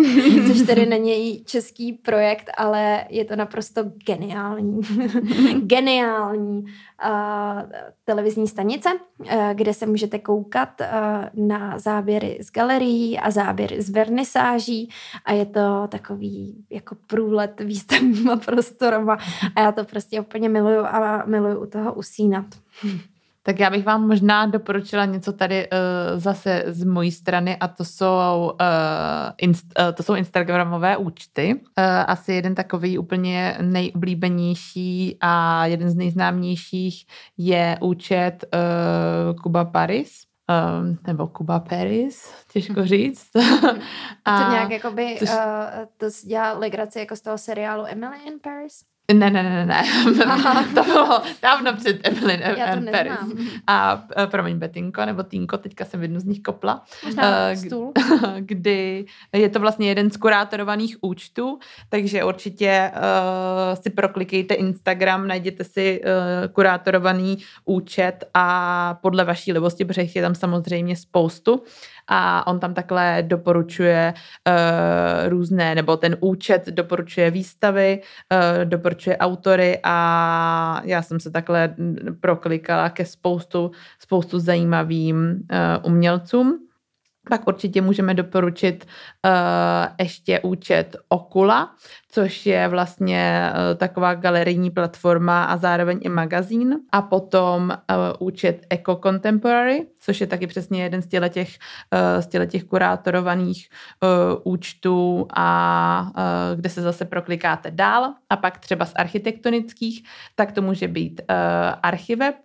[0.47, 4.81] což tedy není český projekt, ale je to naprosto geniální.
[5.61, 6.65] geniální
[8.05, 8.89] televizní stanice,
[9.53, 10.81] kde se můžete koukat
[11.33, 14.89] na záběry z galerií a záběry z vernisáží
[15.25, 19.17] a je to takový jako průlet výstavníma prostorama
[19.55, 22.45] a já to prostě úplně miluju a miluju u toho usínat.
[23.47, 27.85] Tak já bych vám možná doporučila něco tady uh, zase z mojí strany a to
[27.85, 31.53] jsou, uh, inst, uh, to jsou Instagramové účty.
[31.55, 37.05] Uh, asi jeden takový úplně nejoblíbenější a jeden z nejznámějších
[37.37, 40.23] je účet uh, Kuba Paris
[40.81, 43.29] um, nebo Kuba Paris, těžko říct.
[44.25, 45.29] a to nějak jakoby, což...
[45.29, 45.35] uh,
[45.97, 48.96] to dělá legraci jako z toho seriálu Emily in Paris?
[49.13, 49.83] Ne, ne, ne, ne.
[50.75, 53.19] to bylo dávno před Evelyn and Paris.
[53.67, 56.83] A uh, promiň, Betinko nebo Tinko, teďka jsem jednu z nich kopla.
[57.05, 57.93] Možná uh, stůl.
[58.39, 65.63] Kdy je to vlastně jeden z kurátorovaných účtů, takže určitě uh, si proklikejte Instagram, najděte
[65.63, 71.63] si uh, kurátorovaný účet a podle vaší libosti, protože je tam samozřejmě spoustu.
[72.07, 74.13] A on tam takhle doporučuje
[74.47, 78.01] uh, různé, nebo ten účet doporučuje výstavy,
[78.31, 81.75] uh, doporučuje autory a já jsem se takhle
[82.19, 86.59] proklikala ke spoustu, spoustu zajímavým uh, umělcům.
[87.29, 88.85] Pak určitě můžeme doporučit
[89.25, 89.31] uh,
[89.99, 91.75] ještě účet Okula,
[92.09, 96.75] což je vlastně uh, taková galerijní platforma a zároveň i magazín.
[96.91, 101.49] A potom uh, účet Eco Contemporary, což je taky přesně jeden z těch,
[101.93, 103.69] uh, z těch kurátorovaných
[104.43, 106.11] účtů a
[106.55, 108.13] kde se zase proklikáte dál.
[108.29, 110.03] A pak třeba z architektonických,
[110.35, 111.21] tak to může být
[111.83, 112.35] Archiveb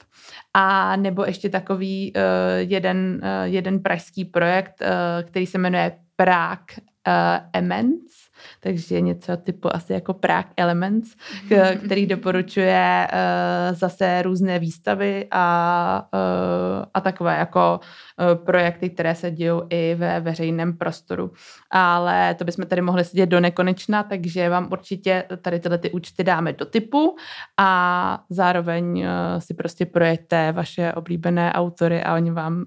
[0.54, 2.12] a nebo ještě takový
[2.56, 4.82] jeden, jeden pražský projekt,
[5.22, 6.76] který se jmenuje Prague
[7.52, 8.12] Emens,
[8.60, 11.16] takže něco typu asi jako Prague Elements,
[11.84, 19.30] který doporučuje uh, zase různé výstavy a, uh, a takové jako uh, projekty, které se
[19.30, 21.30] dějou i ve veřejném prostoru.
[21.74, 26.24] Ale to bychom tady mohli sedět do nekonečna, takže vám určitě tady tyhle ty účty
[26.24, 27.16] dáme do typu
[27.58, 29.06] a zároveň uh,
[29.38, 32.62] si prostě projete vaše oblíbené autory a oni vám uh,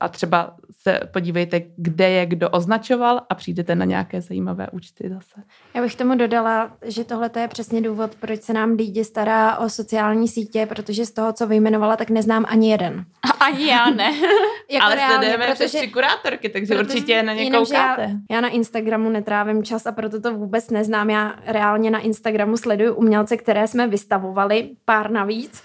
[0.00, 5.42] a třeba se podívejte, kde je kdo označoval a přijdete na nějaké zajímavé účty zase.
[5.74, 9.68] Já bych tomu dodala, že tohle je přesně důvod, proč se nám lidi stará o
[9.68, 13.04] sociální sítě, protože z toho, co vyjmenovala, tak neznám ani jeden.
[13.40, 14.12] Ani já ne.
[14.70, 18.02] jako Ale reálně, sledujeme protože, přes tři kurátorky, takže protože, určitě na ně jenom, koukáte.
[18.02, 21.10] Já, já na Instagramu netrávím čas a proto to vůbec neznám.
[21.10, 25.62] Já reálně na Instagramu sleduju umělce, které jsme vystavovali, pár navíc,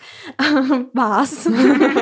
[0.93, 1.47] vás.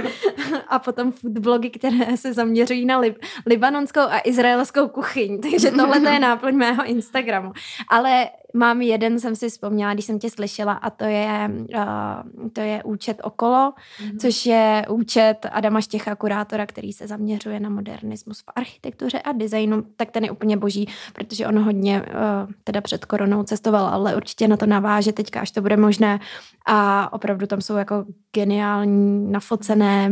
[0.68, 5.41] a potom foodblogy, které se zaměřují na lib- libanonskou a izraelskou kuchyň.
[5.41, 7.51] Takže tohle je náplň mého Instagramu.
[7.89, 12.62] Ale mám jeden, jsem si vzpomněla, když jsem tě slyšela a to je, uh, to
[12.62, 14.18] je účet Okolo, mm-hmm.
[14.18, 19.84] což je účet Adama Štěcha, kurátora, který se zaměřuje na modernismus v architektuře a designu,
[19.95, 24.47] tak ten je úplně boží, protože on hodně uh, teda před koronou cestoval, ale určitě
[24.47, 26.20] na to naváže teďka, až to bude možné
[26.66, 30.10] a opravdu tam jsou jako geniální nafocené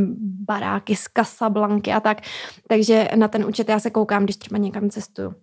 [0.48, 2.22] baráky z Casablanky a tak,
[2.68, 5.34] takže na ten účet já se koukám, když třeba někam cestuju.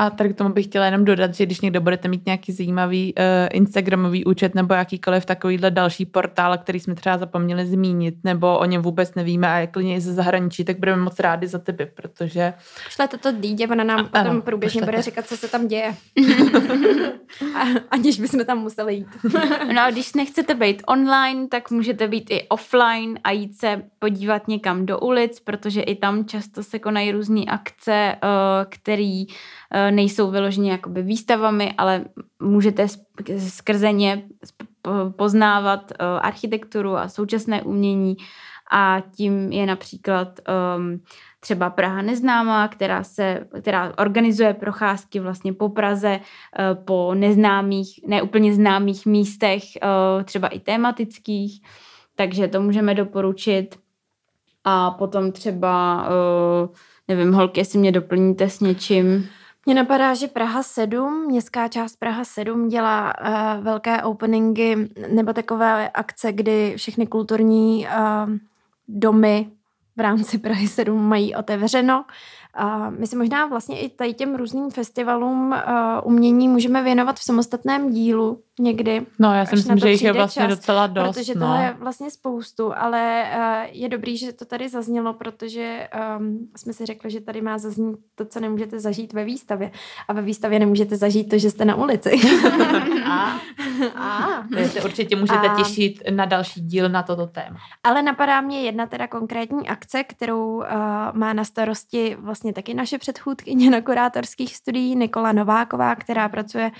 [0.00, 3.14] A tady k tomu bych chtěla jenom dodat, že když někdo budete mít nějaký zajímavý
[3.14, 8.64] uh, Instagramový účet nebo jakýkoliv takovýhle další portál, který jsme třeba zapomněli zmínit, nebo o
[8.64, 12.54] něm vůbec nevíme a je klidně ze zahraničí, tak budeme moc rádi za tebe, protože...
[12.84, 15.94] Pošlete to dítě, ona nám a, potom průběžně bude říkat, co se tam děje.
[17.56, 19.08] a, aniž bychom tam museli jít.
[19.74, 24.48] no a když nechcete být online, tak můžete být i offline a jít se podívat
[24.48, 28.28] někam do ulic, protože i tam často se konají různé akce, uh,
[28.68, 29.26] který
[29.74, 32.04] Eh, nejsou vyloženě jakoby výstavami, ale
[32.42, 32.86] můžete
[33.48, 34.22] skrze ně
[35.16, 38.16] poznávat eh, architekturu a současné umění
[38.70, 40.28] a tím je například
[40.76, 41.00] um,
[41.40, 48.54] třeba Praha neznámá, která, se, která organizuje procházky vlastně po Praze, uh, po neznámých, neúplně
[48.54, 51.60] známých místech, uh, třeba i tematických,
[52.14, 53.78] takže to můžeme doporučit.
[54.64, 56.68] A potom třeba, uh,
[57.08, 59.28] nevím, holky, jestli mě doplníte s něčím.
[59.68, 65.88] Mně napadá, že Praha 7, městská část Praha 7 dělá uh, velké openingy nebo takové
[65.88, 68.30] akce, kdy všechny kulturní uh,
[68.88, 69.50] domy
[69.96, 72.04] v rámci Prahy 7 mají otevřeno.
[72.54, 75.56] A my si možná vlastně i tady těm různým festivalům uh,
[76.04, 79.06] umění můžeme věnovat v samostatném dílu někdy.
[79.18, 81.16] No, já si myslím, že jich je vlastně čas, docela dost.
[81.16, 81.40] Protože no.
[81.40, 85.88] toho je vlastně spoustu, ale uh, je dobrý, že to tady zaznělo, protože
[86.18, 89.70] um, jsme si řekli, že tady má zaznít to, co nemůžete zažít ve výstavě.
[90.08, 92.10] A ve výstavě nemůžete zažít to, že jste na ulici.
[93.04, 93.40] a,
[93.96, 94.44] a.
[94.68, 97.56] se určitě můžete a, těšit na další díl na toto téma.
[97.84, 100.64] Ale napadá mě jedna teda konkrétní akce, kterou uh,
[101.12, 106.70] má na starosti vlastně taky naše předchůdkyně na kurátorských studií Nikola Nováková, která pracuje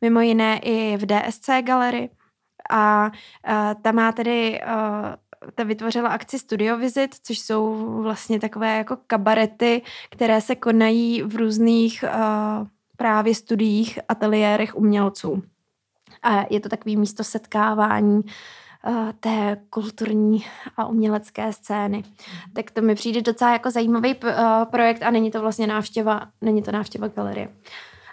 [0.00, 2.10] mimo jiné i v DSC galerii.
[2.70, 8.76] A uh, ta má tedy uh, ta vytvořila akci Studio Visit, což jsou vlastně takové
[8.76, 15.42] jako kabarety, které se konají v různých uh, právě studiích, ateliérech umělců.
[16.22, 20.44] A je to takový místo setkávání uh, té kulturní
[20.76, 22.04] a umělecké scény.
[22.52, 24.30] Tak to mi přijde docela jako zajímavý uh,
[24.70, 27.48] projekt a není to vlastně návštěva, není to návštěva galerie.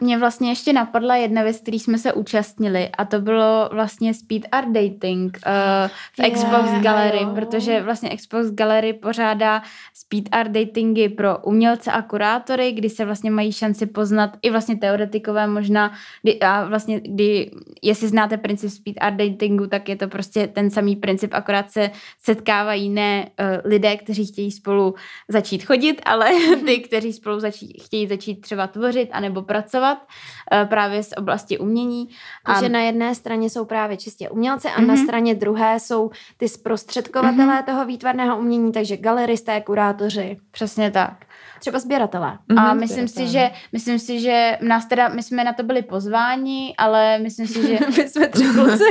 [0.01, 4.41] Mě vlastně ještě napadla jedna věc, který jsme se účastnili a to bylo vlastně speed
[4.51, 7.31] art dating uh, v yeah, Xbox Gallery, jo.
[7.35, 9.61] protože vlastně Xbox Gallery pořádá
[9.93, 14.77] speed art datingy pro umělce a kurátory, kdy se vlastně mají šanci poznat i vlastně
[14.77, 15.91] teoretikové možná
[16.21, 20.69] kdy, a vlastně kdy, jestli znáte princip speed art datingu, tak je to prostě ten
[20.69, 21.91] samý princip, akorát se
[22.21, 24.95] setkávají ne uh, lidé, kteří chtějí spolu
[25.27, 26.29] začít chodit, ale
[26.65, 32.09] ty, kteří spolu začí, chtějí začít třeba tvořit anebo pracovat uh, právě z oblasti umění.
[32.45, 34.87] Takže na jedné straně jsou právě čistě umělci a mm-hmm.
[34.87, 35.03] na mhm.
[35.03, 37.65] straně druhé jsou ty zprostředkovatelé mm-hmm.
[37.65, 40.37] toho výtvarného umění, takže galeristé, kurátoři.
[40.51, 41.25] Přesně tak
[41.65, 42.37] třeba sběratele.
[42.49, 42.59] Mm-hmm.
[42.59, 46.73] A myslím si, že, myslím si, že nás teda, my jsme na to byli pozváni,
[46.77, 47.77] ale myslím si, že...
[47.97, 48.83] my jsme tři kluci.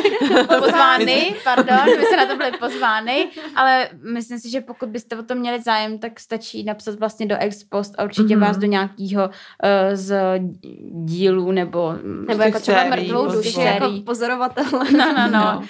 [0.58, 5.22] pozvány, pardon, my jsme na to byli pozvány, ale myslím si, že pokud byste o
[5.22, 8.46] to měli zájem, tak stačí napsat vlastně do Expost a určitě mm-hmm.
[8.46, 9.30] vás do nějakého uh,
[9.92, 10.16] z
[10.90, 11.94] dílů nebo...
[12.28, 14.64] Nebo jako třeba mrtvou duši, jako pozorovatel.
[14.94, 15.28] No, no, no.
[15.30, 15.58] no.
[15.58, 15.66] Uh,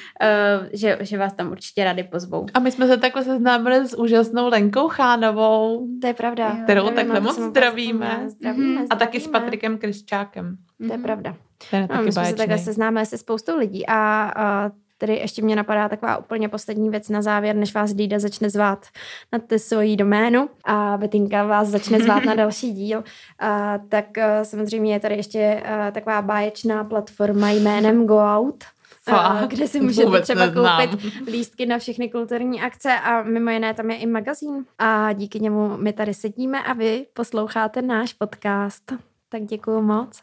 [0.73, 2.47] že, že vás tam určitě rádi pozvou.
[2.55, 5.87] A my jsme se takhle seznámili s úžasnou Lenkou Chánovou.
[6.01, 6.57] To je pravda.
[6.65, 8.25] Kterou takhle moc zdravíme.
[8.27, 8.85] zdravíme.
[8.91, 10.57] A taky s Patrikem Kryščákem.
[10.87, 11.37] To je pravda.
[11.71, 15.43] To je no, my jsme se takhle seznámili se spoustou lidí a, a Tedy ještě
[15.43, 18.87] mě napadá taková úplně poslední věc na závěr, než vás Dída začne zvát
[19.33, 23.05] na ty svoji doménu a Betinka vás začne zvát na další díl.
[23.39, 28.65] A, tak a, samozřejmě je tady ještě a, taková báječná platforma jménem Go Out,
[29.11, 29.49] Fakt?
[29.51, 30.89] kde si můžete Vůbec třeba neznám.
[30.89, 35.41] koupit lístky na všechny kulturní akce a mimo jiné tam je i magazín a díky
[35.41, 38.93] němu my tady sedíme a vy posloucháte náš podcast.
[39.29, 40.23] Tak děkuji moc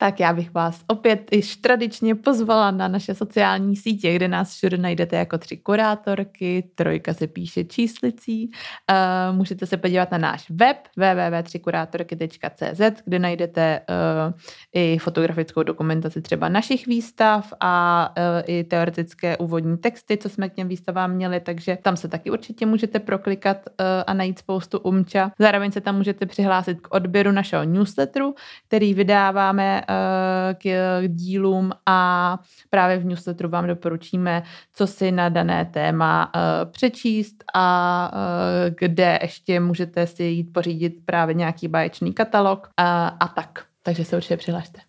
[0.00, 4.76] tak já bych vás opět již tradičně pozvala na naše sociální sítě, kde nás všude
[4.76, 8.50] najdete jako tři kurátorky, trojka se píše číslicí.
[8.50, 8.56] Uh,
[9.36, 13.86] můžete se podívat na náš web www.trikurátorky.cz, kde najdete uh,
[14.72, 20.54] i fotografickou dokumentaci třeba našich výstav a uh, i teoretické úvodní texty, co jsme k
[20.54, 25.32] těm výstavám měli, takže tam se taky určitě můžete proklikat uh, a najít spoustu umča.
[25.38, 28.34] Zároveň se tam můžete přihlásit k odběru našeho newsletteru,
[28.68, 29.82] který vydáváme
[30.54, 32.38] k dílům a
[32.70, 34.42] právě v newsletteru vám doporučíme,
[34.74, 40.94] co si na dané téma eh, přečíst a eh, kde ještě můžete si jít pořídit
[41.04, 43.64] právě nějaký báječný katalog a, a tak.
[43.82, 44.80] Takže se určitě přihlašte.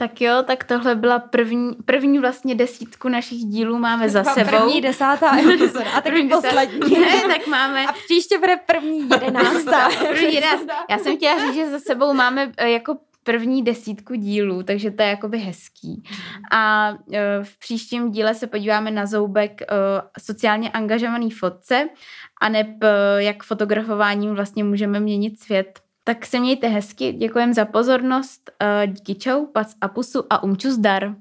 [0.00, 4.50] Tak jo, tak tohle byla první, první vlastně desítku našich dílů máme za sebou.
[4.50, 6.80] První desátá epizoda a první poslední.
[7.00, 7.86] Ne, tak máme.
[7.86, 9.88] A příště bude první jedenáctá.
[10.08, 10.74] první jedenáctá.
[10.90, 12.96] Já jsem chtěla říct, že za sebou máme jako
[13.30, 16.02] první desítku dílů, takže to je jakoby hezký.
[16.52, 19.66] A e, v příštím díle se podíváme na zoubek e,
[20.20, 21.88] sociálně angažovaný fotce
[22.42, 25.80] a neb e, jak fotografováním vlastně můžeme měnit svět.
[26.04, 28.50] Tak se mějte hezky, děkujem za pozornost,
[28.86, 31.14] díky čau, pac a pusu a umču zdar.